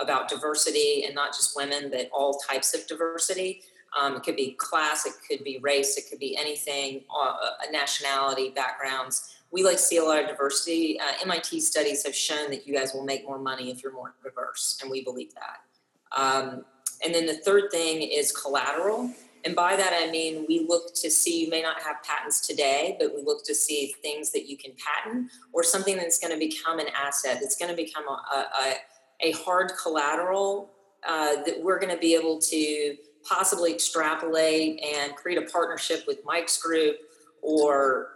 [0.00, 3.62] about diversity and not just women, but all types of diversity.
[4.00, 7.36] Um, it could be class, it could be race, it could be anything, uh,
[7.70, 9.36] nationality, backgrounds.
[9.50, 10.98] We like to see a lot of diversity.
[10.98, 14.14] Uh, MIT studies have shown that you guys will make more money if you're more
[14.22, 16.18] diverse, and we believe that.
[16.18, 16.64] Um,
[17.04, 19.12] and then the third thing is collateral.
[19.44, 22.96] And by that, I mean we look to see, you may not have patents today,
[23.00, 26.38] but we look to see things that you can patent or something that's going to
[26.38, 28.74] become an asset, that's going to become a, a,
[29.20, 30.70] a hard collateral
[31.06, 32.96] uh, that we're going to be able to
[33.28, 36.96] possibly extrapolate and create a partnership with Mike's group
[37.42, 38.08] or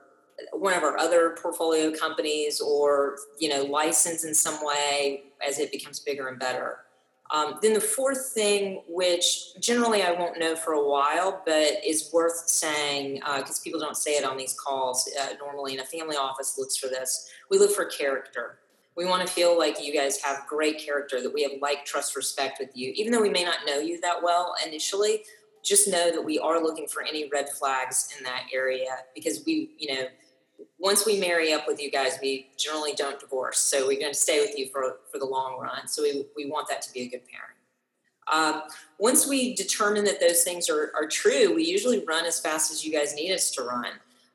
[0.53, 5.73] one of our other portfolio companies or you know license in some way as it
[5.73, 6.79] becomes bigger and better.
[7.33, 12.11] Um, then the fourth thing which generally i won't know for a while but is
[12.13, 15.85] worth saying because uh, people don't say it on these calls uh, normally and a
[15.87, 18.61] family office looks for this we look for character
[18.97, 22.17] we want to feel like you guys have great character, that we have like, trust,
[22.17, 22.93] respect with you.
[22.97, 25.23] Even though we may not know you that well initially,
[25.63, 29.71] just know that we are looking for any red flags in that area because we,
[29.79, 30.07] you know,
[30.79, 33.59] once we marry up with you guys, we generally don't divorce.
[33.59, 35.87] So we're going to stay with you for, for the long run.
[35.89, 37.53] So we, we want that to be a good parent.
[38.33, 38.63] Um,
[38.99, 42.85] once we determine that those things are, are true, we usually run as fast as
[42.85, 43.93] you guys need us to run.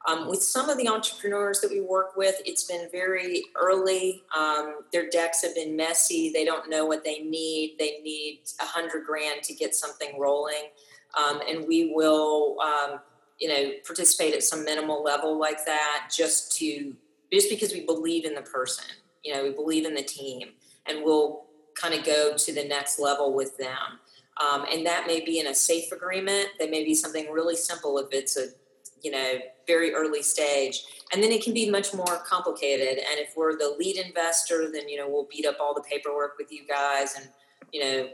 [0.07, 4.23] Um, with some of the entrepreneurs that we work with, it's been very early.
[4.35, 6.31] Um, their decks have been messy.
[6.33, 7.75] They don't know what they need.
[7.77, 10.69] They need a hundred grand to get something rolling,
[11.15, 12.99] um, and we will, um,
[13.39, 16.95] you know, participate at some minimal level like that, just to
[17.31, 18.85] just because we believe in the person.
[19.23, 20.49] You know, we believe in the team,
[20.87, 23.99] and we'll kind of go to the next level with them.
[24.41, 26.49] Um, and that may be in a safe agreement.
[26.59, 28.47] That may be something really simple if it's a
[29.03, 30.83] you know very early stage.
[31.13, 32.97] And then it can be much more complicated.
[32.97, 36.37] And if we're the lead investor then you know we'll beat up all the paperwork
[36.37, 37.27] with you guys and
[37.71, 38.09] you know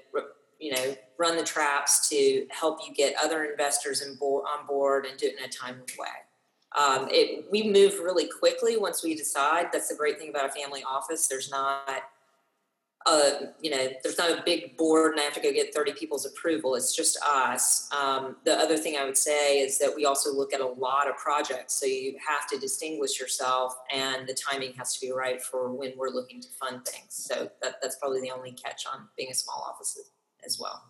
[0.60, 5.18] you know run the traps to help you get other investors bo- on board and
[5.18, 6.08] do it in a timely way.
[6.78, 9.68] Um, it, we move really quickly once we decide.
[9.72, 11.28] That's the great thing about a family office.
[11.28, 12.04] There's not
[13.08, 15.94] uh, you know, there's not a big board and I have to go get 30
[15.94, 16.76] people's approval.
[16.76, 17.90] It's just us.
[17.94, 21.10] Um, the other thing I would say is that we also look at a lot
[21.10, 21.74] of projects.
[21.76, 25.94] So you have to distinguish yourself and the timing has to be right for when
[25.96, 27.08] we're looking to fund things.
[27.10, 29.98] So that, that's probably the only catch on being a small office
[30.46, 30.84] as well.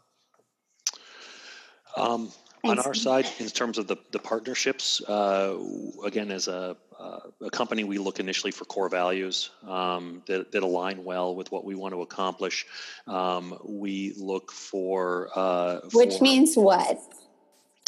[1.96, 2.32] Um,
[2.64, 5.56] on our side, in terms of the, the partnerships, uh,
[6.04, 10.64] again, as a, uh, a company, we look initially for core values um, that, that
[10.64, 12.66] align well with what we want to accomplish.
[13.06, 15.30] Um, we look for.
[15.36, 17.00] Uh, Which for, means what?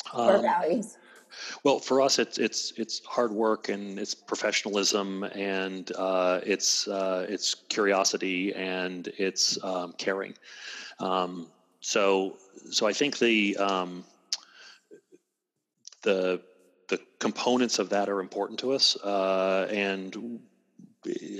[0.05, 0.97] Core um, values.
[1.63, 7.25] Well, for us, it's it's it's hard work and it's professionalism and uh, it's uh,
[7.29, 10.33] it's curiosity and it's um, caring.
[10.99, 11.47] Um,
[11.81, 12.37] so
[12.71, 14.03] so I think the um,
[16.01, 16.41] the
[16.89, 20.39] the components of that are important to us, uh, and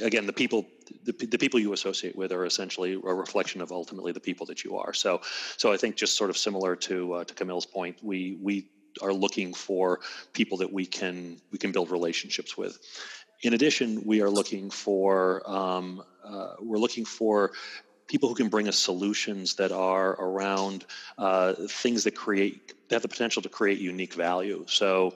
[0.01, 0.67] again, the people
[1.03, 4.63] the, the people you associate with are essentially a reflection of ultimately the people that
[4.63, 4.93] you are.
[4.93, 5.21] So,
[5.57, 8.69] so I think just sort of similar to uh, to Camille's point, we we
[9.01, 9.99] are looking for
[10.33, 12.79] people that we can we can build relationships with.
[13.41, 17.51] In addition, we are looking for um, uh, we're looking for
[18.09, 20.85] people who can bring us solutions that are around
[21.17, 24.65] uh, things that create that have the potential to create unique value.
[24.67, 25.15] So,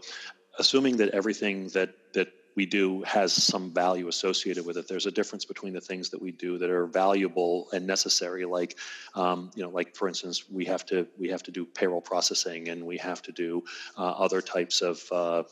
[0.60, 4.88] assuming that everything that that we do has some value associated with it.
[4.88, 8.78] There's a difference between the things that we do that are valuable and necessary, like,
[9.16, 12.70] um, you know, like for instance, we have to we have to do payroll processing
[12.70, 13.64] and we have to do
[13.98, 15.44] uh, other types of uh,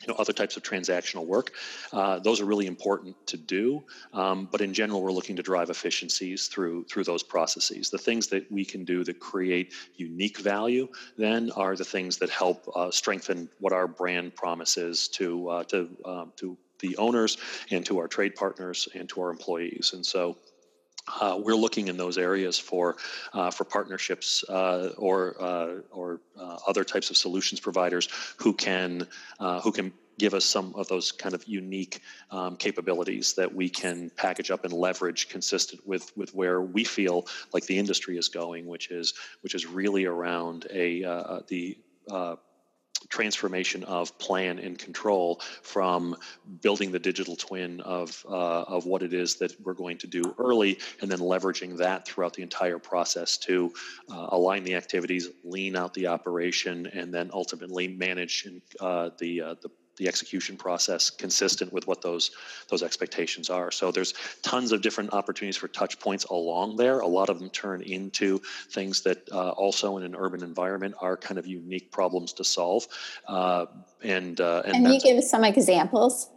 [0.00, 1.52] you know, other types of transactional work.
[1.92, 5.70] Uh, those are really important to do, um, but in general, we're looking to drive
[5.70, 7.90] efficiencies through through those processes.
[7.90, 12.30] The things that we can do that create unique value then are the things that
[12.30, 17.38] help uh, strengthen what our brand promises to uh, to um, to the owners
[17.70, 19.92] and to our trade partners and to our employees.
[19.94, 20.36] And so.
[21.06, 22.96] Uh, we're looking in those areas for
[23.34, 29.06] uh, for partnerships uh, or uh, or uh, other types of solutions providers who can
[29.38, 33.68] uh, who can give us some of those kind of unique um, capabilities that we
[33.68, 38.28] can package up and leverage consistent with with where we feel like the industry is
[38.28, 39.12] going, which is
[39.42, 41.02] which is really around a
[41.48, 41.76] the
[43.08, 46.16] transformation of plan and control from
[46.62, 50.34] building the digital twin of uh, of what it is that we're going to do
[50.38, 53.72] early, and then leveraging that throughout the entire process to
[54.10, 58.48] uh, align the activities, lean out the operation, and then ultimately manage
[58.80, 62.30] uh, the uh, the the execution process consistent with what those
[62.68, 63.70] those expectations are.
[63.70, 67.00] So there's tons of different opportunities for touch points along there.
[67.00, 71.16] A lot of them turn into things that uh, also in an urban environment are
[71.16, 72.86] kind of unique problems to solve.
[73.26, 73.66] Uh,
[74.02, 76.30] and uh, and, Can you give some examples?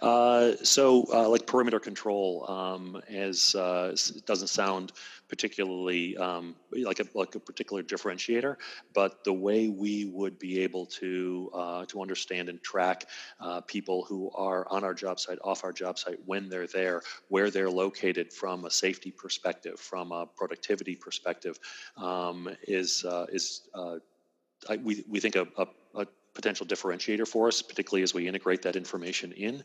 [0.00, 4.92] Uh, so, uh, like perimeter control, um, as uh, doesn't sound
[5.34, 6.54] particularly um,
[6.90, 8.54] like a like a particular differentiator,
[8.94, 12.98] but the way we would be able to uh, to understand and track
[13.40, 17.02] uh, people who are on our job site, off our job site, when they're there,
[17.30, 21.58] where they're located from a safety perspective, from a productivity perspective,
[21.96, 23.62] um, is uh, is
[24.68, 25.66] I, we we think a, a
[26.34, 29.62] potential differentiator for us, particularly as we integrate that information in.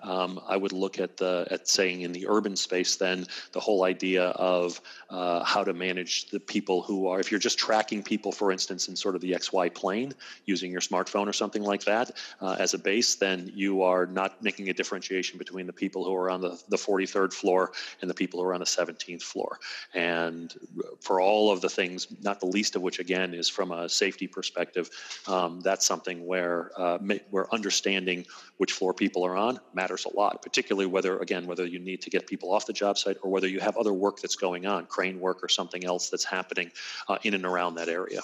[0.00, 3.84] Um, I would look at the at saying in the urban space then the whole
[3.84, 4.80] idea of
[5.10, 8.88] uh, how to manage the people who are if you're just tracking people, for instance,
[8.88, 10.12] in sort of the XY plane
[10.46, 14.42] using your smartphone or something like that uh, as a base, then you are not
[14.42, 18.14] making a differentiation between the people who are on the, the 43rd floor and the
[18.14, 19.58] people who are on the 17th floor.
[19.94, 20.54] And
[21.00, 24.26] for all of the things, not the least of which again is from a safety
[24.26, 24.90] perspective,
[25.26, 26.98] um, that's something something where uh,
[27.30, 28.24] where understanding
[28.58, 32.10] which floor people are on matters a lot, particularly whether again whether you need to
[32.10, 34.86] get people off the job site or whether you have other work that's going on,
[34.86, 36.70] crane work or something else that's happening
[37.08, 38.20] uh, in and around that area.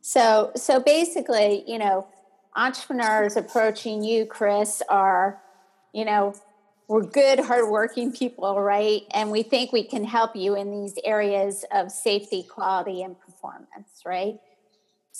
[0.00, 2.06] So so basically, you know,
[2.56, 5.40] entrepreneurs approaching you, Chris, are,
[5.92, 6.34] you know,
[6.88, 9.02] we're good, hardworking people, right?
[9.12, 14.02] And we think we can help you in these areas of safety, quality, and performance,
[14.06, 14.40] right?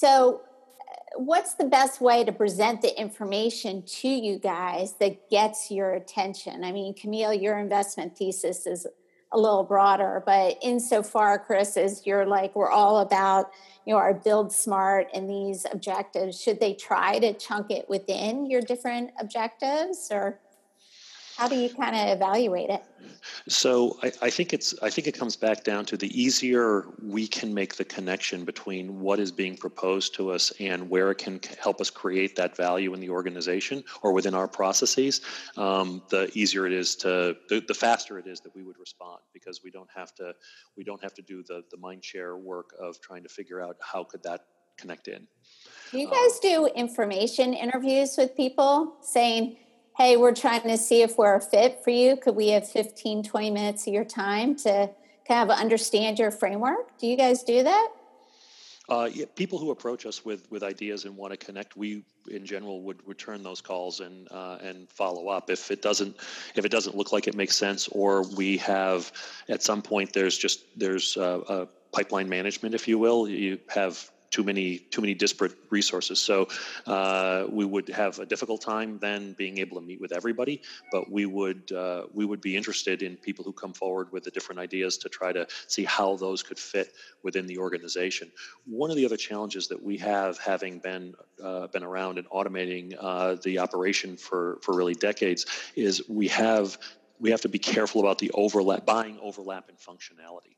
[0.00, 0.42] So,
[0.80, 5.94] uh, what's the best way to present the information to you guys that gets your
[5.94, 6.62] attention?
[6.62, 8.86] I mean, Camille, your investment thesis is
[9.32, 13.50] a little broader, but insofar, Chris, as you're like, we're all about,
[13.86, 18.48] you know, our build smart and these objectives, should they try to chunk it within
[18.48, 20.38] your different objectives or?
[21.38, 22.82] How do you kind of evaluate it?
[23.46, 27.26] So I, I, think it's i think it comes back down to the easier we
[27.26, 31.40] can make the connection between what is being proposed to us and where it can
[31.60, 35.20] help us create that value in the organization or within our processes
[35.56, 39.18] um, the easier it is to the, the faster it is that we would respond
[39.32, 40.32] because we don't have to
[40.76, 43.76] we don't have to do the the mind share work of trying to figure out
[43.80, 44.42] how could that
[44.76, 45.26] connect in.
[45.90, 49.56] Do you guys um, do information interviews with people saying
[49.98, 52.16] hey, we're trying to see if we're a fit for you.
[52.16, 54.88] Could we have 15, 20 minutes of your time to
[55.26, 56.96] kind of understand your framework?
[56.98, 57.88] Do you guys do that?
[58.88, 62.46] Uh, yeah, people who approach us with, with ideas and want to connect, we in
[62.46, 66.16] general would return those calls and uh, and follow up if it doesn't
[66.54, 69.12] if it doesn't look like it makes sense, or we have
[69.50, 73.28] at some point there's just there's a, a pipeline management, if you will.
[73.28, 76.20] You have too many too many disparate resources.
[76.20, 76.48] So
[76.86, 80.62] uh, we would have a difficult time then being able to meet with everybody.
[80.92, 84.30] But we would uh, we would be interested in people who come forward with the
[84.30, 88.30] different ideas to try to see how those could fit within the organization.
[88.66, 92.94] One of the other challenges that we have, having been uh, been around and automating
[92.98, 96.78] uh, the operation for for really decades, is we have
[97.20, 100.56] we have to be careful about the overlap, buying overlap in functionality.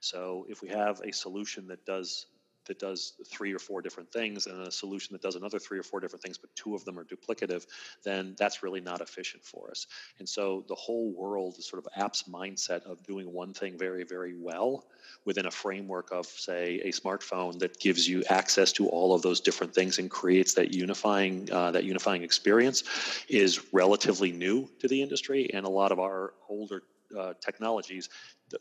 [0.00, 2.26] So if we have a solution that does
[2.66, 5.82] that does three or four different things and a solution that does another three or
[5.82, 7.66] four different things, but two of them are duplicative,
[8.04, 9.86] then that's really not efficient for us.
[10.18, 14.34] And so the whole world sort of apps mindset of doing one thing very, very
[14.36, 14.86] well
[15.24, 19.40] within a framework of, say, a smartphone that gives you access to all of those
[19.40, 22.84] different things and creates that unifying uh, that unifying experience
[23.28, 26.82] is relatively new to the industry, and a lot of our older
[27.18, 28.08] uh, technologies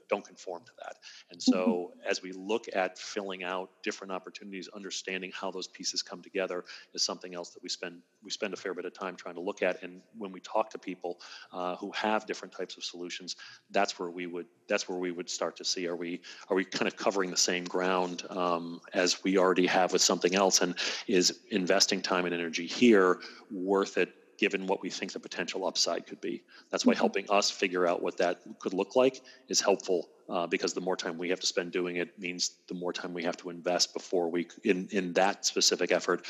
[0.09, 0.95] don't conform to that.
[1.31, 2.09] And so, mm-hmm.
[2.09, 7.03] as we look at filling out different opportunities, understanding how those pieces come together is
[7.03, 9.61] something else that we spend we spend a fair bit of time trying to look
[9.61, 9.81] at.
[9.83, 11.19] And when we talk to people
[11.53, 13.35] uh, who have different types of solutions,
[13.71, 16.65] that's where we would that's where we would start to see are we are we
[16.65, 20.75] kind of covering the same ground um, as we already have with something else, and
[21.07, 23.19] is investing time and energy here
[23.51, 26.41] worth it given what we think the potential upside could be.
[26.69, 26.99] That's why mm-hmm.
[26.99, 30.95] helping us figure out what that could look like is helpful uh, because the more
[30.95, 33.93] time we have to spend doing it means the more time we have to invest
[33.93, 36.25] before we in in that specific effort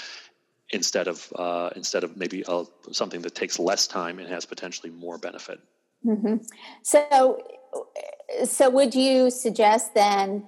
[0.72, 4.92] instead of uh, instead of maybe a, something that takes less time and has potentially
[4.92, 5.60] more benefit.
[6.06, 6.38] Mm-hmm.
[6.82, 7.42] So,
[8.46, 10.48] so would you suggest then?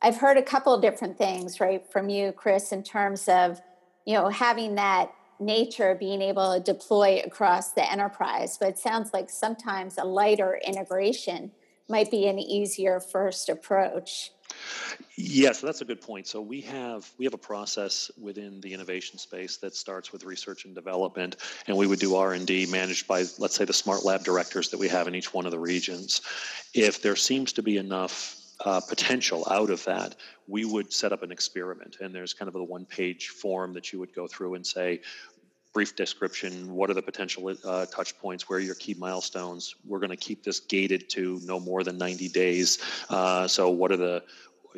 [0.00, 3.60] I've heard a couple of different things, right, from you, Chris, in terms of
[4.06, 9.12] you know having that nature being able to deploy across the enterprise, but it sounds
[9.12, 11.50] like sometimes a lighter integration
[11.88, 14.30] might be an easier first approach.
[15.16, 16.26] Yes, that's a good point.
[16.26, 20.64] So we have we have a process within the innovation space that starts with research
[20.64, 21.36] and development,
[21.66, 24.70] and we would do R and D managed by let's say the smart lab directors
[24.70, 26.22] that we have in each one of the regions.
[26.72, 31.22] If there seems to be enough uh, potential out of that, we would set up
[31.22, 31.98] an experiment.
[32.00, 35.00] And there's kind of a one page form that you would go through and say,
[35.74, 39.98] brief description what are the potential uh, touch points where are your key milestones we're
[39.98, 42.78] going to keep this gated to no more than 90 days
[43.10, 44.22] uh, so what are the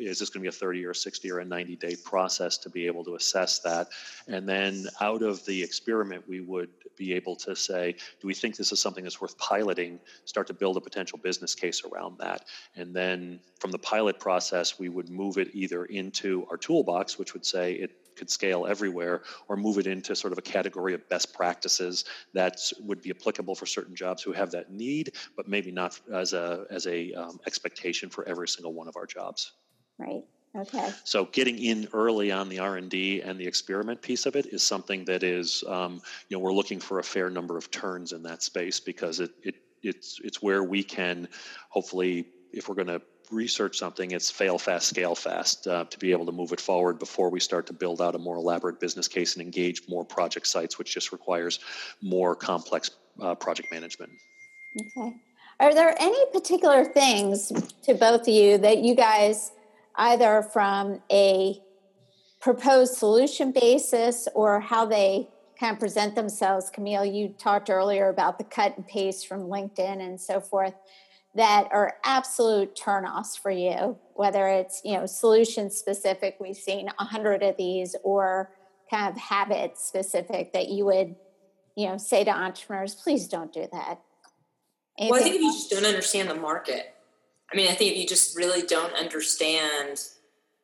[0.07, 2.57] is this going to be a 30 or a 60 or a 90 day process
[2.59, 3.89] to be able to assess that?
[4.27, 8.55] And then out of the experiment, we would be able to say, do we think
[8.55, 9.99] this is something that's worth piloting?
[10.25, 12.45] Start to build a potential business case around that.
[12.75, 17.33] And then from the pilot process, we would move it either into our toolbox, which
[17.33, 21.07] would say it could scale everywhere or move it into sort of a category of
[21.09, 25.71] best practices that would be applicable for certain jobs who have that need but maybe
[25.71, 29.53] not as a as a um, expectation for every single one of our jobs
[30.01, 30.23] Right.
[30.53, 30.89] Okay.
[31.05, 34.47] So getting in early on the R and D and the experiment piece of it
[34.47, 38.11] is something that is, um, you know, we're looking for a fair number of turns
[38.11, 41.27] in that space because it, it it's it's where we can
[41.69, 46.11] hopefully, if we're going to research something, it's fail fast, scale fast uh, to be
[46.11, 49.07] able to move it forward before we start to build out a more elaborate business
[49.07, 51.59] case and engage more project sites, which just requires
[52.01, 52.91] more complex
[53.21, 54.11] uh, project management.
[54.79, 55.15] Okay.
[55.61, 59.51] Are there any particular things to both of you that you guys?
[60.01, 61.61] Either from a
[62.41, 65.29] proposed solution basis or how they
[65.59, 66.71] kind of present themselves.
[66.71, 70.73] Camille, you talked earlier about the cut and paste from LinkedIn and so forth
[71.35, 77.05] that are absolute turnoffs for you, whether it's, you know, solution specific, we've seen a
[77.05, 78.51] hundred of these, or
[78.89, 81.15] kind of habit specific that you would,
[81.77, 84.01] you know, say to entrepreneurs, please don't do that.
[84.97, 86.95] Anything well, I think if you just don't understand the market,
[87.51, 90.01] I mean, I think if you just really don't understand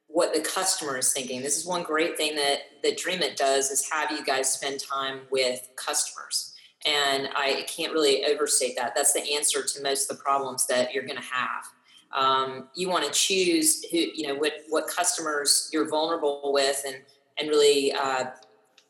[0.08, 3.90] what the customer is thinking, this is one great thing that that DreamIt does is
[3.90, 8.94] have you guys spend time with customers and I can't really overstate that.
[8.96, 11.66] That's the answer to most of the problems that you're going to have.
[12.14, 16.98] Um, you want to choose who, you know, what, what customers you're vulnerable with and,
[17.38, 18.28] and really uh,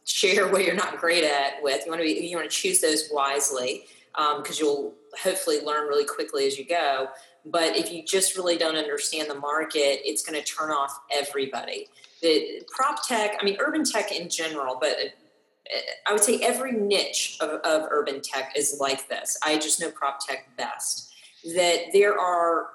[0.06, 1.86] share what you're not great at with.
[1.86, 3.86] You want to be, you want to choose those wisely
[4.16, 7.08] because um, you'll hopefully learn really quickly as you go.
[7.52, 11.88] But if you just really don't understand the market, it's going to turn off everybody.
[12.22, 15.78] The prop tech, I mean, urban tech in general, but uh,
[16.08, 19.38] I would say every niche of, of urban tech is like this.
[19.44, 21.14] I just know prop tech best.
[21.56, 22.72] That there are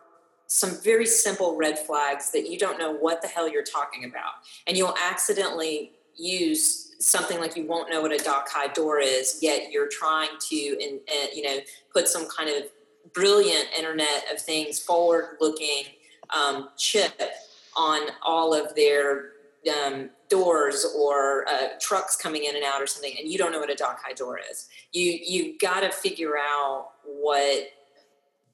[0.46, 4.34] some very simple red flags that you don't know what the hell you're talking about.
[4.66, 9.38] And you'll accidentally use something like you won't know what a dock high door is,
[9.42, 11.58] yet you're trying to, in, in, you know,
[11.92, 12.64] put some kind of
[13.12, 15.84] brilliant Internet of Things forward looking
[16.34, 17.20] um, chip
[17.76, 19.32] on all of their
[19.84, 23.60] um, doors or uh, trucks coming in and out or something, and you don't know
[23.60, 24.68] what a dock high door is.
[24.92, 27.70] You you got to figure out what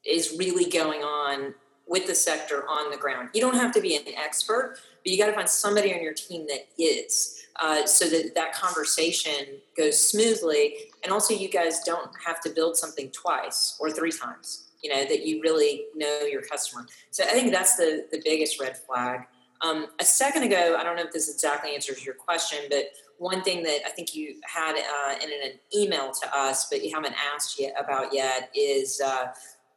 [0.04, 1.54] is really going on
[1.86, 3.30] with the sector on the ground.
[3.32, 6.12] You don't have to be an expert, but you got to find somebody on your
[6.12, 12.10] team that is, uh, so that that conversation goes smoothly, and also you guys don't
[12.24, 14.68] have to build something twice or three times.
[14.82, 16.86] You know that you really know your customer.
[17.10, 19.22] So I think that's the the biggest red flag.
[19.60, 23.42] Um, a second ago, I don't know if this exactly answers your question, but one
[23.42, 27.16] thing that I think you had uh, in an email to us, but you haven't
[27.34, 29.32] asked yet about yet, is uh,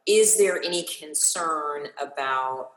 [0.06, 2.72] is there any concern about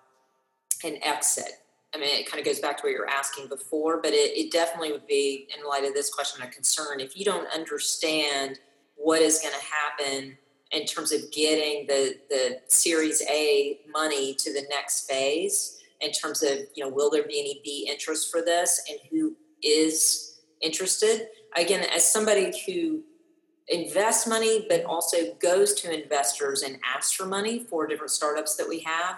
[0.82, 1.63] an exit?
[1.94, 4.36] I mean, it kind of goes back to what you were asking before, but it,
[4.36, 6.98] it definitely would be, in light of this question, a concern.
[6.98, 8.58] If you don't understand
[8.96, 10.36] what is going to happen
[10.72, 16.42] in terms of getting the, the Series A money to the next phase, in terms
[16.42, 21.28] of you know will there be any B interest for this and who is interested.
[21.56, 23.02] Again, as somebody who
[23.68, 28.68] invests money but also goes to investors and asks for money for different startups that
[28.68, 29.16] we have,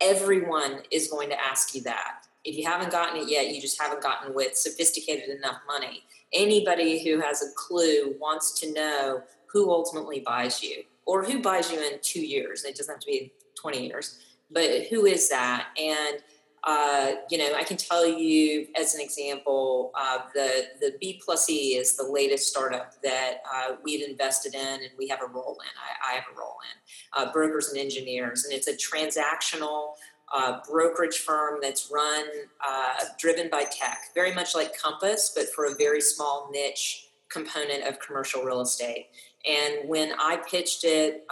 [0.00, 2.26] everyone is going to ask you that.
[2.44, 6.04] If you haven't gotten it yet, you just haven't gotten with sophisticated enough money.
[6.32, 11.72] Anybody who has a clue wants to know who ultimately buys you or who buys
[11.72, 12.64] you in two years.
[12.64, 14.18] It doesn't have to be 20 years
[14.50, 15.68] but who is that?
[15.78, 16.18] And
[16.66, 21.48] uh, you know, I can tell you as an example, uh, the the B plus
[21.48, 25.56] E is the latest startup that uh, we've invested in, and we have a role
[25.62, 25.70] in.
[25.78, 29.92] I, I have a role in uh, brokers and engineers, and it's a transactional
[30.34, 32.24] uh, brokerage firm that's run
[32.68, 37.84] uh, driven by tech, very much like Compass, but for a very small niche component
[37.84, 39.06] of commercial real estate.
[39.48, 41.24] And when I pitched it,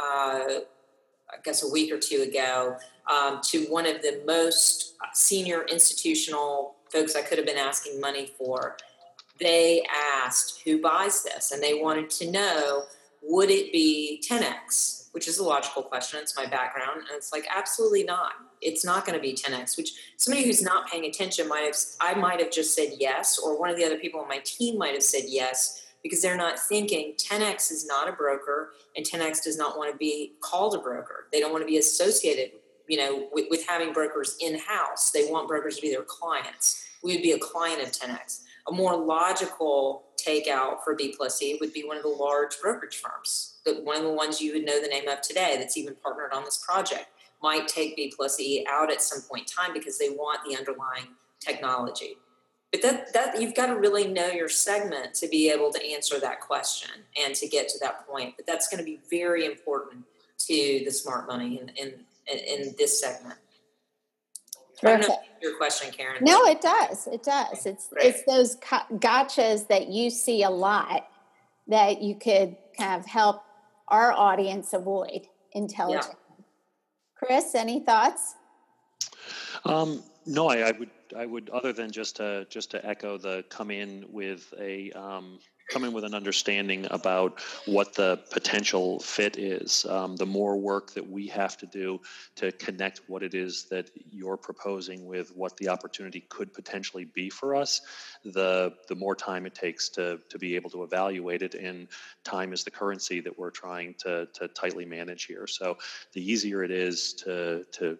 [1.34, 2.76] I guess a week or two ago
[3.10, 8.30] um, to one of the most senior institutional folks I could have been asking money
[8.38, 8.76] for.
[9.40, 9.84] They
[10.24, 12.84] asked who buys this, and they wanted to know
[13.26, 16.20] would it be Ten-X, which is a logical question.
[16.20, 18.32] It's my background, and it's like absolutely not.
[18.60, 19.76] It's not going to be Ten-X.
[19.76, 23.58] Which somebody who's not paying attention might have, I might have just said yes, or
[23.58, 26.60] one of the other people on my team might have said yes because they're not
[26.60, 30.78] thinking Ten-X is not a broker and Ten-X does not want to be called a
[30.78, 31.26] broker.
[31.32, 32.52] They don't want to be associated
[32.86, 35.10] you know, with, with having brokers in house.
[35.10, 36.86] They want brokers to be their clients.
[37.02, 38.42] We would be a client of Ten-X.
[38.68, 42.96] A more logical takeout for B plus E would be one of the large brokerage
[42.96, 43.56] firms.
[43.66, 46.44] One of the ones you would know the name of today that's even partnered on
[46.44, 47.06] this project
[47.42, 50.56] might take B plus E out at some point in time because they want the
[50.56, 51.08] underlying
[51.40, 52.16] technology.
[52.74, 56.18] But that, that you've got to really know your segment to be able to answer
[56.18, 58.34] that question and to get to that point.
[58.36, 60.04] But that's going to be very important
[60.48, 61.94] to the smart money and, and
[62.26, 63.36] in, in this segment.
[64.80, 65.14] Terrific.
[65.40, 66.24] your question, Karen.
[66.24, 67.06] No, it does.
[67.06, 67.64] It does.
[67.64, 68.06] It's Great.
[68.06, 71.06] it's those gotchas that you see a lot
[71.68, 73.44] that you could kind of help
[73.86, 76.16] our audience avoid intelligently.
[76.40, 76.44] Yeah.
[77.14, 78.34] Chris, any thoughts?
[79.64, 83.44] Um, no, I, I, would I would other than just to just to echo the
[83.48, 85.38] come in with a um,
[85.70, 89.86] come in with an understanding about what the potential fit is.
[89.86, 92.00] Um, the more work that we have to do
[92.36, 97.30] to connect what it is that you're proposing with what the opportunity could potentially be
[97.30, 97.80] for us,
[98.24, 101.54] the the more time it takes to to be able to evaluate it.
[101.54, 101.88] And
[102.24, 105.46] time is the currency that we're trying to to tightly manage here.
[105.46, 105.78] So
[106.12, 107.98] the easier it is to to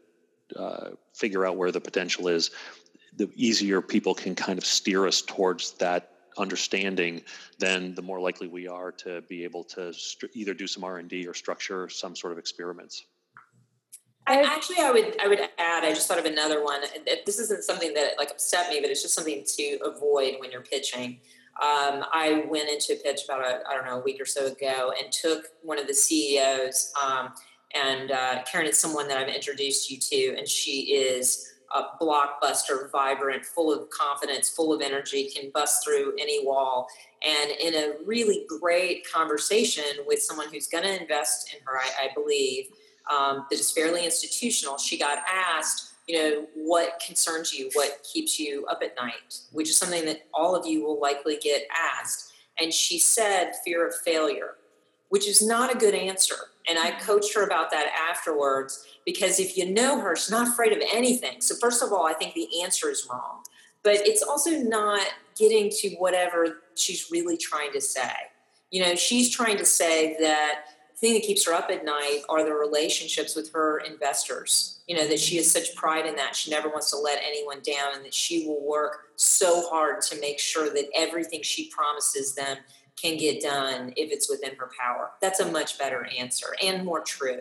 [0.56, 2.50] uh, figure out where the potential is,
[3.16, 7.22] the easier people can kind of steer us towards that understanding,
[7.58, 10.98] then the more likely we are to be able to st- either do some R
[10.98, 13.04] and D or structure some sort of experiments.
[14.26, 15.84] I, actually, I would I would add.
[15.84, 16.80] I just thought of another one.
[17.26, 20.62] This isn't something that like upset me, but it's just something to avoid when you're
[20.62, 21.20] pitching.
[21.62, 24.46] Um, I went into a pitch about a I don't know a week or so
[24.46, 26.92] ago and took one of the CEOs.
[27.02, 27.34] Um,
[27.74, 32.90] and uh, Karen is someone that I've introduced you to, and she is a blockbuster,
[32.90, 36.86] vibrant, full of confidence, full of energy, can bust through any wall.
[37.26, 42.06] And in a really great conversation with someone who's going to invest in her, I,
[42.06, 42.66] I believe,
[43.10, 48.38] um, that is fairly institutional, she got asked, you know, what concerns you, what keeps
[48.38, 51.66] you up at night, which is something that all of you will likely get
[51.98, 52.32] asked.
[52.60, 54.54] And she said, fear of failure,
[55.08, 56.36] which is not a good answer.
[56.68, 60.72] And I coached her about that afterwards because if you know her, she's not afraid
[60.72, 61.40] of anything.
[61.40, 63.42] So, first of all, I think the answer is wrong,
[63.82, 65.06] but it's also not
[65.36, 68.12] getting to whatever she's really trying to say.
[68.70, 72.22] You know, she's trying to say that the thing that keeps her up at night
[72.28, 74.80] are the relationships with her investors.
[74.86, 76.34] You know, that she has such pride in that.
[76.34, 80.20] She never wants to let anyone down, and that she will work so hard to
[80.20, 82.56] make sure that everything she promises them
[83.00, 85.10] can get done if it's within her power.
[85.20, 87.40] That's a much better answer and more true.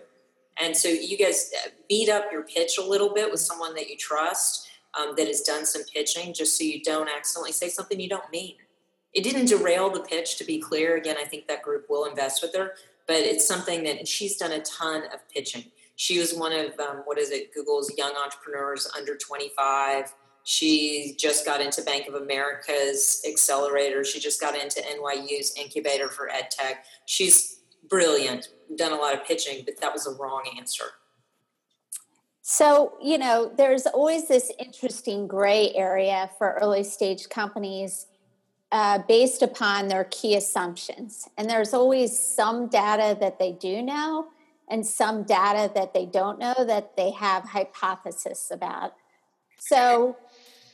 [0.58, 3.90] And so you guys uh, beat up your pitch a little bit with someone that
[3.90, 8.00] you trust um, that has done some pitching just so you don't accidentally say something
[8.00, 8.56] you don't mean.
[9.14, 10.98] It didn't derail the pitch, to be clear.
[10.98, 12.74] Again, I think that group will invest with her,
[13.08, 15.66] but it's something that she's done a ton of pitching.
[15.96, 20.14] She was one of, um, what is it, Google's young entrepreneurs under 25.
[20.44, 24.04] She just got into Bank of America's accelerator.
[24.04, 26.86] She just got into NYU's incubator for ed tech.
[27.06, 30.86] She's brilliant, done a lot of pitching, but that was a wrong answer.
[32.42, 38.08] So, you know, there's always this interesting gray area for early stage companies
[38.74, 41.30] uh, based upon their key assumptions.
[41.38, 44.28] And there's always some data that they do know
[44.68, 48.94] and some data that they don't know that they have hypothesis about.
[49.60, 50.18] So,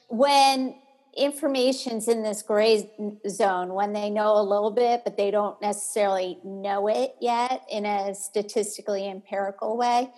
[0.09, 0.75] when
[1.17, 2.89] information's in this gray
[3.27, 7.85] zone when they know a little bit but they don't necessarily know it yet in
[7.85, 10.09] a statistically empirical way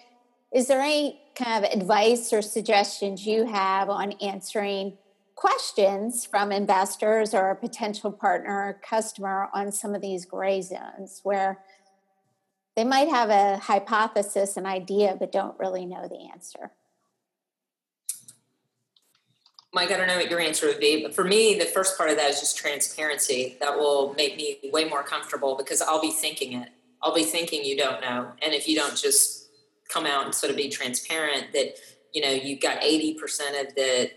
[0.53, 4.97] is there any kind of advice or suggestions you have on answering
[5.35, 11.21] questions from investors or a potential partner or customer on some of these gray zones
[11.23, 11.59] where
[12.75, 16.69] they might have a hypothesis an idea but don't really know the answer
[19.74, 22.09] Mike, I don't know what your answer would be, but for me, the first part
[22.09, 23.55] of that is just transparency.
[23.61, 26.69] That will make me way more comfortable because I'll be thinking it.
[27.01, 28.34] I'll be thinking you don't know.
[28.41, 29.47] And if you don't just
[29.88, 31.76] come out and sort of be transparent that,
[32.13, 33.15] you know, you've got 80%
[33.61, 34.11] of the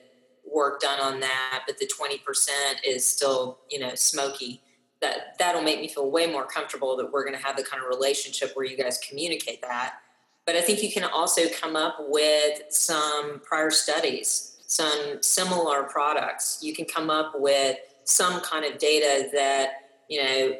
[0.44, 2.48] work done on that, but the 20%
[2.84, 4.60] is still, you know, smoky,
[5.00, 7.80] that that'll make me feel way more comfortable that we're going to have the kind
[7.80, 10.00] of relationship where you guys communicate that.
[10.46, 16.58] But I think you can also come up with some prior studies some similar products,
[16.60, 19.70] you can come up with some kind of data that
[20.08, 20.56] you know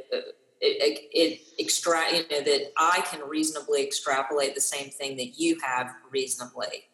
[0.60, 5.58] it, it extract you know that I can reasonably extrapolate the same thing that you
[5.64, 6.84] have reasonably.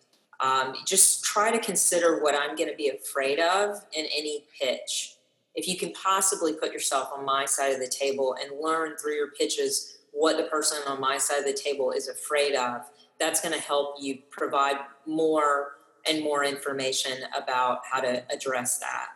[0.41, 5.17] Um, just try to consider what I'm going to be afraid of in any pitch.
[5.55, 9.17] If you can possibly put yourself on my side of the table and learn through
[9.17, 12.81] your pitches what the person on my side of the table is afraid of,
[13.19, 19.09] that's going to help you provide more and more information about how to address that.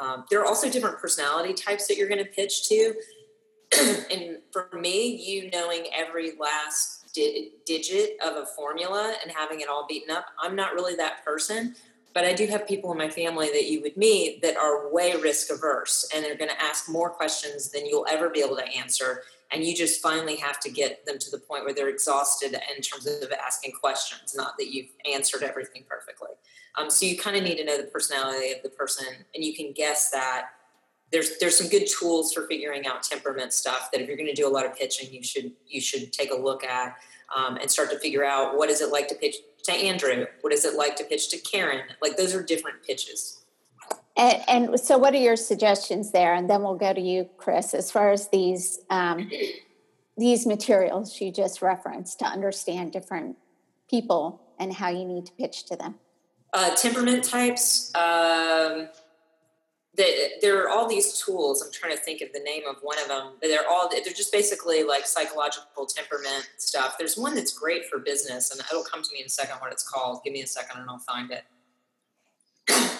[0.00, 2.94] Um, there are also different personality types that you're going to pitch to.
[4.10, 9.68] and for me, you knowing every last di- digit of a formula and having it
[9.68, 11.74] all beaten up, I'm not really that person.
[12.12, 15.14] But I do have people in my family that you would meet that are way
[15.14, 18.66] risk averse and they're going to ask more questions than you'll ever be able to
[18.66, 19.22] answer
[19.52, 22.82] and you just finally have to get them to the point where they're exhausted in
[22.82, 26.28] terms of asking questions not that you've answered everything perfectly.
[26.78, 29.54] Um, so you kind of need to know the personality of the person and you
[29.54, 30.50] can guess that
[31.10, 34.34] there's there's some good tools for figuring out temperament stuff that if you're going to
[34.34, 36.96] do a lot of pitching you should you should take a look at
[37.34, 40.26] um, and start to figure out what is it like to pitch to andrew?
[40.42, 41.82] What is it like to pitch to karen?
[42.00, 43.39] Like those are different pitches
[44.20, 46.34] And, and, so, what are your suggestions there?
[46.34, 49.30] And then we'll go to you, Chris, as far as these um,
[50.18, 53.38] these materials you just referenced to understand different
[53.88, 55.94] people and how you need to pitch to them.
[56.52, 57.90] Uh, temperament types.
[57.94, 58.88] Um,
[59.94, 60.04] the,
[60.42, 61.62] there are all these tools.
[61.62, 63.32] I'm trying to think of the name of one of them.
[63.40, 66.96] They're all they're just basically like psychological temperament stuff.
[66.98, 69.72] There's one that's great for business, and it'll come to me in a second what
[69.72, 70.20] it's called.
[70.24, 71.44] Give me a second, and I'll find it.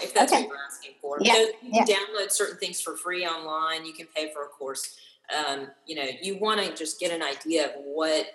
[0.03, 0.43] If that's okay.
[0.43, 1.19] what you're asking for.
[1.21, 1.35] Yeah.
[1.35, 1.97] You, can yeah.
[1.97, 3.85] download certain things for free online.
[3.85, 4.99] You can pay for a course.
[5.35, 8.27] Um, you know, you want to just get an idea of what.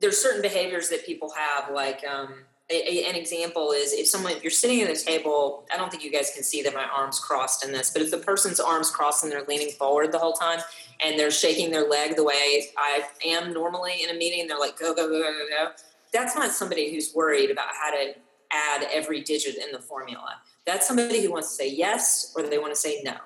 [0.00, 2.02] there's certain behaviors that people have, like.
[2.06, 5.90] Um, a, an example is if someone if you're sitting at a table i don't
[5.90, 8.60] think you guys can see that my arms crossed in this but if the person's
[8.60, 10.60] arms crossed and they're leaning forward the whole time
[11.04, 14.78] and they're shaking their leg the way i am normally in a meeting they're like
[14.78, 15.70] go go go go go go
[16.12, 18.14] that's not somebody who's worried about how to
[18.52, 20.40] add every digit in the formula.
[20.64, 23.16] That's somebody who wants to say yes or they want to say no.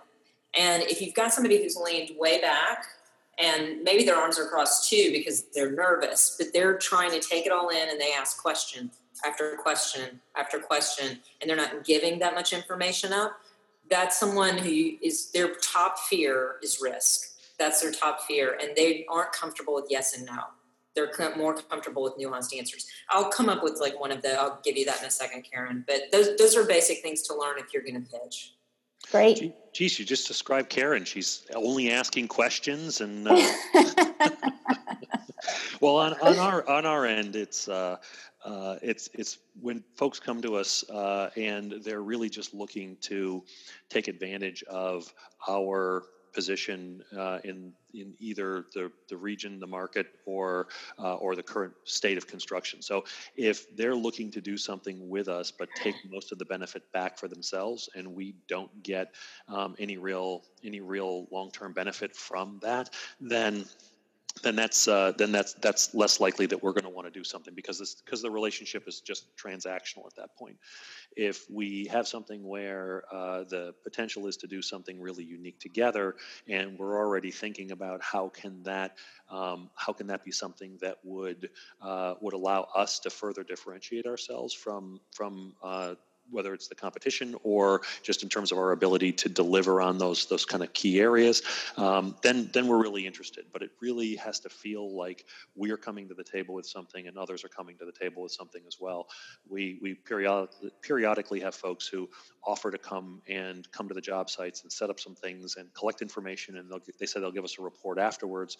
[0.59, 2.87] And if you've got somebody who's leaned way back
[3.39, 7.45] and maybe their arms are crossed too because they're nervous but they're trying to take
[7.45, 8.91] it all in and they ask question
[9.27, 13.39] after question after question and they're not giving that much information up
[13.89, 17.39] that's someone who is their top fear is risk.
[17.59, 20.43] That's their top fear and they aren't comfortable with yes and no
[20.97, 22.89] they're more comfortable with nuanced answers.
[23.11, 25.47] I'll come up with like one of the i'll give you that in a second
[25.51, 28.55] karen but those, those are basic things to learn if you're going to pitch.
[29.11, 29.55] Great.
[29.73, 31.05] Geez you just described karen.
[31.05, 33.53] She's only asking questions and uh,
[35.81, 37.97] well on, on our on our end it's uh,
[38.45, 43.45] uh, it's it's when folks come to us uh, and they're really just looking to
[43.89, 45.13] take advantage of
[45.49, 50.69] our position uh, in in either the, the region, the market, or
[50.99, 52.83] uh, or the current state of construction.
[52.83, 53.05] So
[53.37, 57.19] if they're looking to do something with us, but take most of the benefit back
[57.19, 59.15] for themselves, and we don't get
[59.49, 62.91] um, any real any real long term benefit from that,
[63.21, 63.65] then
[64.43, 67.25] then that's uh, then that's that's less likely that we're going to want to do
[67.25, 70.57] something because this because the relationship is just transactional at that point.
[71.17, 76.17] If we have something where uh, the potential is to do something really unique together,
[76.49, 78.97] and we're already thinking about how can that
[79.31, 81.49] um, how can that be something that would
[81.81, 85.95] uh, would allow us to further differentiate ourselves from from uh,
[86.31, 90.27] whether it's the competition or just in terms of our ability to deliver on those
[90.27, 91.43] those kind of key areas,
[91.77, 93.45] um, then then we're really interested.
[93.53, 95.25] But it really has to feel like
[95.55, 98.33] we're coming to the table with something, and others are coming to the table with
[98.33, 99.09] something as well.
[99.49, 102.09] We we periodically periodically have folks who
[102.45, 105.73] offer to come and come to the job sites and set up some things and
[105.75, 108.57] collect information, and they say they'll give us a report afterwards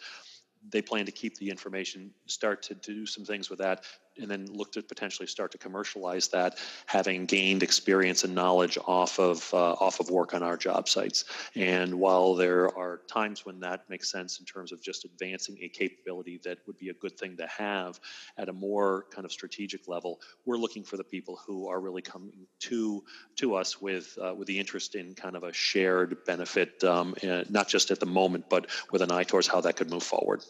[0.71, 3.85] they plan to keep the information, start to do some things with that,
[4.21, 9.19] and then look to potentially start to commercialize that, having gained experience and knowledge off
[9.19, 11.25] of uh, off of work on our job sites.
[11.55, 15.69] And while there are times when that makes sense in terms of just advancing a
[15.69, 18.01] capability that would be a good thing to have
[18.37, 22.03] at a more kind of strategic level, we're looking for the people who are really
[22.03, 23.03] coming to
[23.37, 27.15] to us with uh, with the interest in kind of a shared benefit, um,
[27.49, 30.43] not just at the moment, but with an eye towards how that could move forward.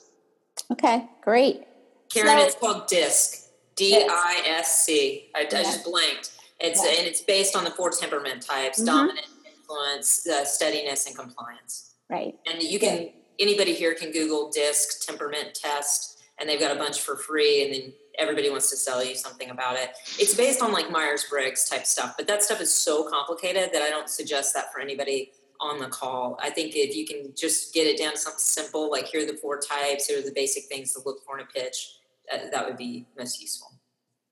[0.70, 1.64] Okay, great.
[2.08, 3.45] Karen, so, it's called DISC.
[3.76, 5.30] D I S C.
[5.34, 6.32] I just blanked.
[6.58, 6.98] It's yeah.
[6.98, 8.86] and it's based on the four temperament types: mm-hmm.
[8.86, 11.94] dominant, influence, uh, steadiness, and compliance.
[12.08, 12.34] Right.
[12.50, 17.00] And you can anybody here can Google DISC temperament test, and they've got a bunch
[17.00, 17.64] for free.
[17.64, 19.90] And then everybody wants to sell you something about it.
[20.18, 23.82] It's based on like Myers Briggs type stuff, but that stuff is so complicated that
[23.82, 26.38] I don't suggest that for anybody on the call.
[26.40, 29.26] I think if you can just get it down to something simple, like here are
[29.26, 31.96] the four types, here are the basic things to look for in a pitch,
[32.32, 33.68] uh, that would be most useful.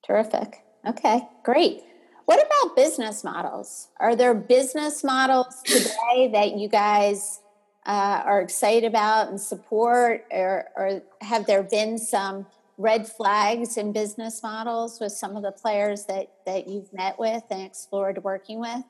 [0.06, 0.64] Terrific.
[0.86, 1.82] Okay, great.
[2.26, 3.88] What about business models?
[4.00, 7.40] Are there business models today that you guys
[7.86, 12.46] uh, are excited about and support, or, or have there been some
[12.78, 17.42] red flags in business models with some of the players that, that you've met with
[17.50, 18.82] and explored working with?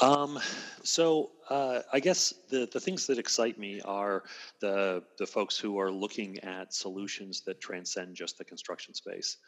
[0.00, 0.38] Um,
[0.84, 4.22] so uh, I guess the, the things that excite me are
[4.60, 9.38] the the folks who are looking at solutions that transcend just the construction space.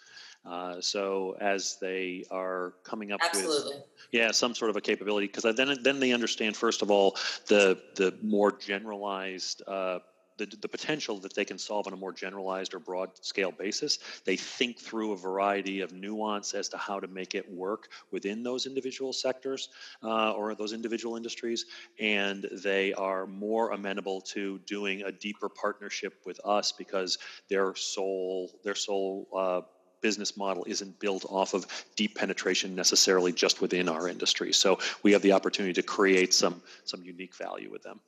[0.45, 3.77] Uh, so as they are coming up Absolutely.
[3.77, 7.17] with yeah some sort of a capability, because then then they understand first of all
[7.47, 9.99] the the more generalized uh,
[10.41, 13.99] the, the potential that they can solve on a more generalized or broad scale basis.
[14.25, 18.43] They think through a variety of nuance as to how to make it work within
[18.43, 19.69] those individual sectors
[20.03, 21.67] uh, or those individual industries,
[21.99, 27.19] and they are more amenable to doing a deeper partnership with us because
[27.49, 29.61] their sole their sole uh,
[30.01, 34.53] business model isn't built off of deep penetration necessarily just within our industry.
[34.53, 38.01] So we have the opportunity to create some some unique value with them.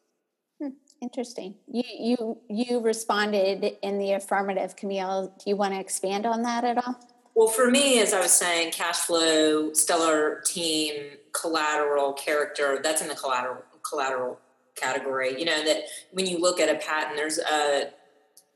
[0.62, 1.56] Hmm, interesting.
[1.66, 5.34] You you you responded in the affirmative, Camille.
[5.38, 7.00] Do you want to expand on that at all?
[7.34, 13.08] Well, for me, as I was saying, cash flow, stellar team, collateral, character, that's in
[13.08, 14.38] the collateral collateral
[14.76, 15.36] category.
[15.36, 17.90] You know, that when you look at a patent, there's a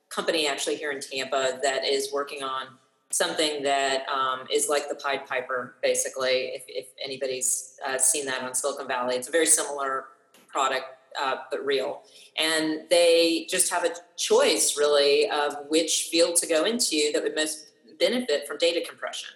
[0.08, 2.66] company actually here in Tampa that is working on
[3.10, 8.42] something that um, is like the Pied Piper, basically, if, if anybody's uh, seen that
[8.42, 9.16] on Silicon Valley.
[9.16, 10.04] It's a very similar
[10.48, 10.84] product,
[11.20, 12.02] uh, but real.
[12.38, 17.34] And they just have a choice, really, of which field to go into that would
[17.34, 17.66] most
[17.98, 19.30] benefit from data compression.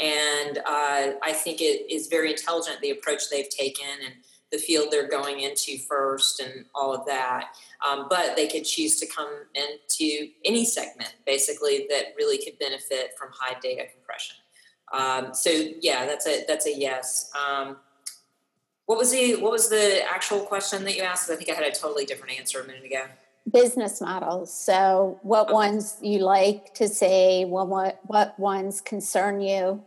[0.00, 4.14] And uh, I think it is very intelligent the approach they've taken and
[4.50, 7.46] the field they're going into first and all of that.
[7.86, 13.10] Um, but they could choose to come into any segment basically that really could benefit
[13.18, 14.36] from high data compression.
[14.92, 15.50] Um, so
[15.80, 17.30] yeah, that's a that's a yes.
[17.34, 17.76] Um,
[18.88, 21.30] what was the what was the actual question that you asked?
[21.30, 23.02] I think I had a totally different answer a minute ago
[23.52, 24.52] business models.
[24.52, 27.44] So, what ones you like to say?
[27.44, 29.82] What what what ones concern you?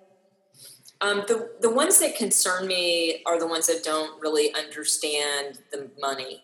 [1.02, 5.90] Um, the the ones that concern me are the ones that don't really understand the
[6.00, 6.44] money.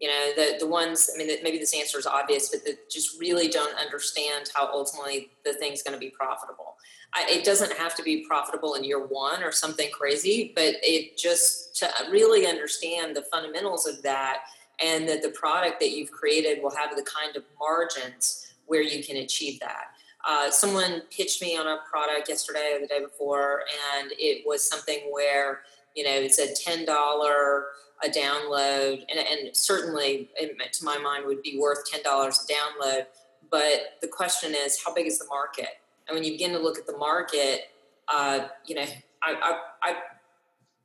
[0.00, 1.10] You know, the the ones.
[1.12, 5.30] I mean, maybe this answer is obvious, but that just really don't understand how ultimately
[5.44, 6.76] the thing's going to be profitable.
[7.14, 11.16] I, it doesn't have to be profitable in year one or something crazy, but it
[11.16, 14.42] just to really understand the fundamentals of that
[14.80, 19.02] and that the product that you've created will have the kind of margins where you
[19.02, 19.86] can achieve that.
[20.26, 23.62] Uh, someone pitched me on a product yesterday or the day before,
[23.96, 25.62] and it was something where
[25.94, 27.66] you know it's a ten dollar
[28.04, 30.30] a download, and, and certainly
[30.72, 33.06] to my mind would be worth ten dollars a download.
[33.50, 35.68] But the question is, how big is the market?
[36.06, 37.70] And when you begin to look at the market,
[38.12, 38.84] uh, you know,
[39.22, 39.96] I, I, I,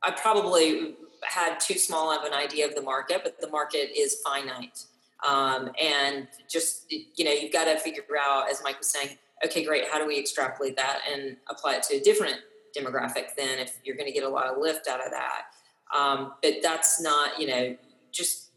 [0.01, 4.22] I probably had too small of an idea of the market, but the market is
[4.26, 4.86] finite.
[5.26, 9.64] Um, and just, you know, you've got to figure out, as Mike was saying, okay,
[9.64, 12.38] great, how do we extrapolate that and apply it to a different
[12.78, 15.43] demographic then if you're going to get a lot of lift out of that?
[15.98, 17.78] Um, but that's not, you know,
[18.12, 18.50] just,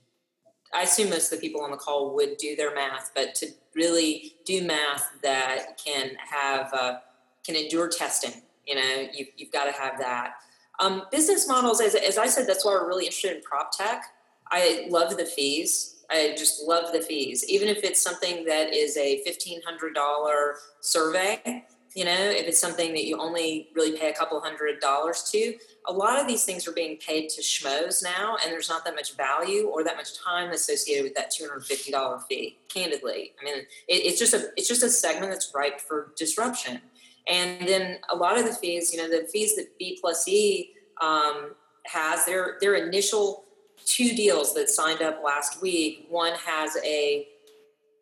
[0.75, 3.49] I assume most of the people on the call would do their math, but to
[3.75, 6.99] really do math that can have, uh,
[7.45, 10.35] can endure testing, you know, you've, you've got to have that.
[10.79, 14.05] Um, business models, as, as I said, that's why we're really interested in prop tech.
[14.51, 15.97] I love the fees.
[16.11, 17.45] I just love the fees.
[17.49, 21.65] Even if it's something that is a $1,500 survey,
[21.97, 25.55] you know, if it's something that you only really pay a couple hundred dollars to,
[25.87, 28.95] a lot of these things are being paid to schmoes now, and there's not that
[28.95, 32.59] much value or that much time associated with that $250 fee.
[32.69, 36.83] Candidly, I mean, it, it's just a it's just a segment that's ripe for disruption.
[37.29, 40.75] And then a lot of the fees, you know, the fees that B plus E
[41.01, 41.53] um,
[41.87, 43.45] has, their their initial
[43.87, 46.07] two deals that signed up last week.
[46.11, 47.27] One has a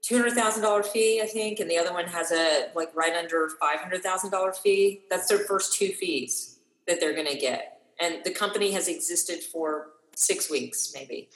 [0.05, 3.15] two hundred thousand dollar fee, I think, and the other one has a like right
[3.15, 5.01] under five hundred thousand dollar fee.
[5.11, 9.43] That's their first two fees that they're going to get, and the company has existed
[9.43, 11.31] for six weeks, maybe.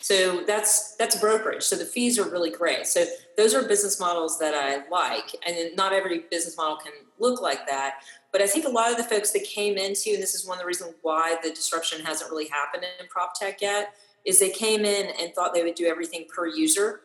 [0.00, 1.62] So that's that's brokerage.
[1.62, 2.86] So the fees are really great.
[2.86, 3.04] So
[3.36, 7.66] those are business models that I like, and not every business model can look like
[7.68, 8.00] that.
[8.32, 10.56] But I think a lot of the folks that came into, and this is one
[10.56, 13.94] of the reasons why the disruption hasn't really happened in prop tech yet,
[14.24, 17.00] is they came in and thought they would do everything per user,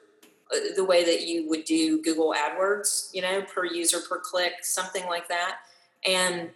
[0.52, 4.54] Uh, the way that you would do Google AdWords, you know, per user per click,
[4.62, 5.60] something like that.
[6.06, 6.50] And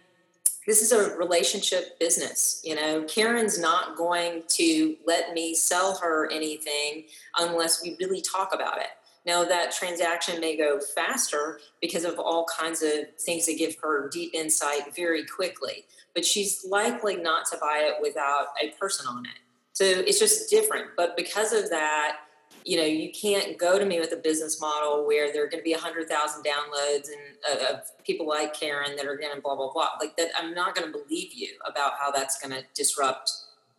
[0.66, 2.60] this is a relationship business.
[2.62, 7.04] You know, Karen's not going to let me sell her anything
[7.38, 8.88] unless we really talk about it.
[9.24, 14.08] Now, that transaction may go faster because of all kinds of things that give her
[14.10, 15.84] deep insight very quickly,
[16.14, 19.38] but she's likely not to buy it without a person on it.
[19.72, 20.88] So it's just different.
[20.96, 22.18] But because of that,
[22.64, 25.60] you know, you can't go to me with a business model where there are going
[25.60, 29.34] to be a hundred thousand downloads and uh, of people like Karen that are going
[29.34, 29.90] to blah blah blah.
[30.00, 33.32] Like that, I'm not going to believe you about how that's going to disrupt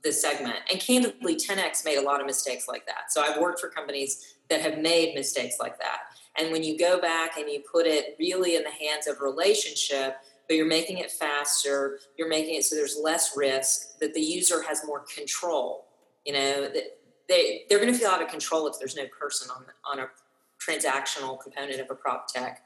[0.03, 0.57] the segment.
[0.71, 3.11] And candidly, Ten-X made a lot of mistakes like that.
[3.11, 5.99] So I've worked for companies that have made mistakes like that.
[6.37, 10.17] And when you go back and you put it really in the hands of relationship,
[10.47, 14.63] but you're making it faster, you're making it so there's less risk, that the user
[14.63, 15.85] has more control.
[16.25, 16.98] You know, that
[17.29, 20.09] they they're going to feel out of control if there's no person on on a
[20.59, 22.63] transactional component of a prop tech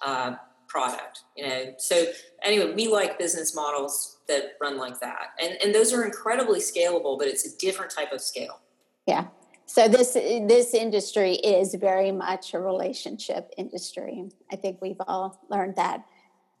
[0.00, 0.36] uh,
[0.68, 1.24] product.
[1.36, 2.06] You know, so
[2.42, 7.18] anyway, we like business models that run like that, and and those are incredibly scalable,
[7.18, 8.60] but it's a different type of scale.
[9.06, 9.26] Yeah.
[9.66, 14.30] So this this industry is very much a relationship industry.
[14.52, 16.04] I think we've all learned that.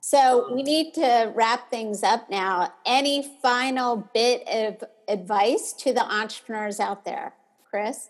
[0.00, 2.74] So we need to wrap things up now.
[2.84, 7.32] Any final bit of advice to the entrepreneurs out there,
[7.74, 8.08] Chris?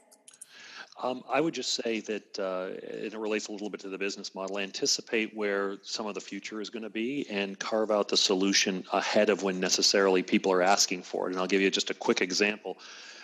[1.02, 3.96] Um, I would just say that, uh, and it relates a little bit to the
[3.96, 8.08] business model, anticipate where some of the future is going to be and carve out
[8.08, 11.32] the solution ahead of when necessarily people are asking for it.
[11.32, 12.76] And I'll give you just a quick example.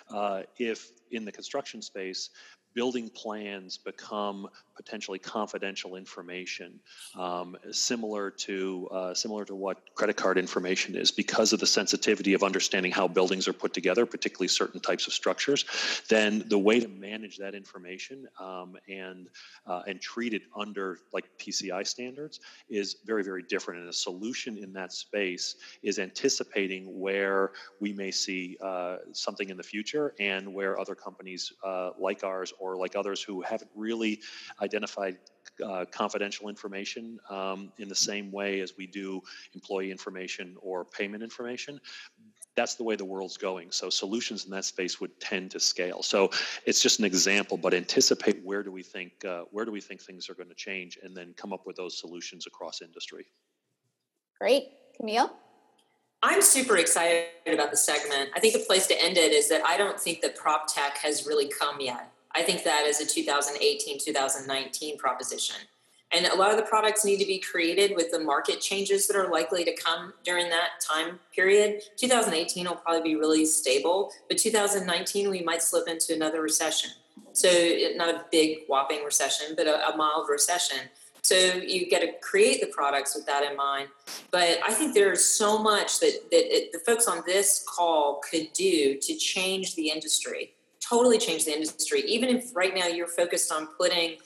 [0.09, 2.31] Uh, if in the construction space,
[2.73, 6.79] building plans become potentially confidential information,
[7.17, 12.33] um, similar to uh, similar to what credit card information is, because of the sensitivity
[12.33, 15.65] of understanding how buildings are put together, particularly certain types of structures.
[16.09, 19.27] Then the way to manage that information um, and
[19.67, 23.81] uh, and treat it under like PCI standards is very very different.
[23.81, 29.57] And a solution in that space is anticipating where we may see uh, something in
[29.57, 34.21] the future and where other companies uh, like ours or like others who haven't really
[34.61, 35.17] identified
[35.65, 39.21] uh, confidential information um, in the same way as we do
[39.53, 41.81] employee information or payment information.
[42.55, 43.71] That's the way the world's going.
[43.71, 46.03] So solutions in that space would tend to scale.
[46.03, 46.29] So
[46.65, 50.01] it's just an example, but anticipate where do we think uh, where do we think
[50.01, 53.25] things are going to change, and then come up with those solutions across industry.
[54.39, 54.65] Great,
[54.97, 55.31] Camille.
[56.23, 58.29] I'm super excited about the segment.
[58.35, 60.97] I think the place to end it is that I don't think that prop tech
[60.99, 62.11] has really come yet.
[62.35, 65.57] I think that is a 2018 2019 proposition.
[66.13, 69.15] And a lot of the products need to be created with the market changes that
[69.15, 71.83] are likely to come during that time period.
[71.97, 76.89] 2018 will probably be really stable, but 2019 we might slip into another recession.
[77.33, 77.47] So,
[77.95, 80.79] not a big whopping recession, but a, a mild recession.
[81.21, 83.87] So, you got to create the products with that in mind.
[84.31, 88.51] But I think there's so much that, that it, the folks on this call could
[88.51, 92.01] do to change the industry totally change the industry.
[92.07, 94.17] Even if right now you're focused on putting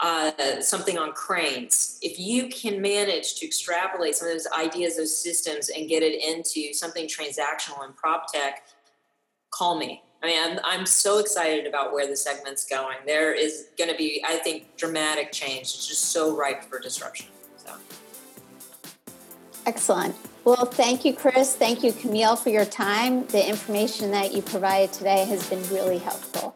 [0.00, 5.16] uh, something on cranes, if you can manage to extrapolate some of those ideas, those
[5.16, 8.66] systems, and get it into something transactional and prop tech,
[9.50, 10.02] call me.
[10.22, 12.96] I mean, I'm, I'm so excited about where the segment's going.
[13.06, 15.62] There is going to be, I think, dramatic change.
[15.62, 17.26] It's just so ripe for disruption.
[17.56, 17.72] So.
[19.66, 20.14] Excellent.
[20.44, 21.54] Well, thank you, Chris.
[21.54, 23.26] Thank you, Camille, for your time.
[23.28, 26.52] The information that you provided today has been really helpful.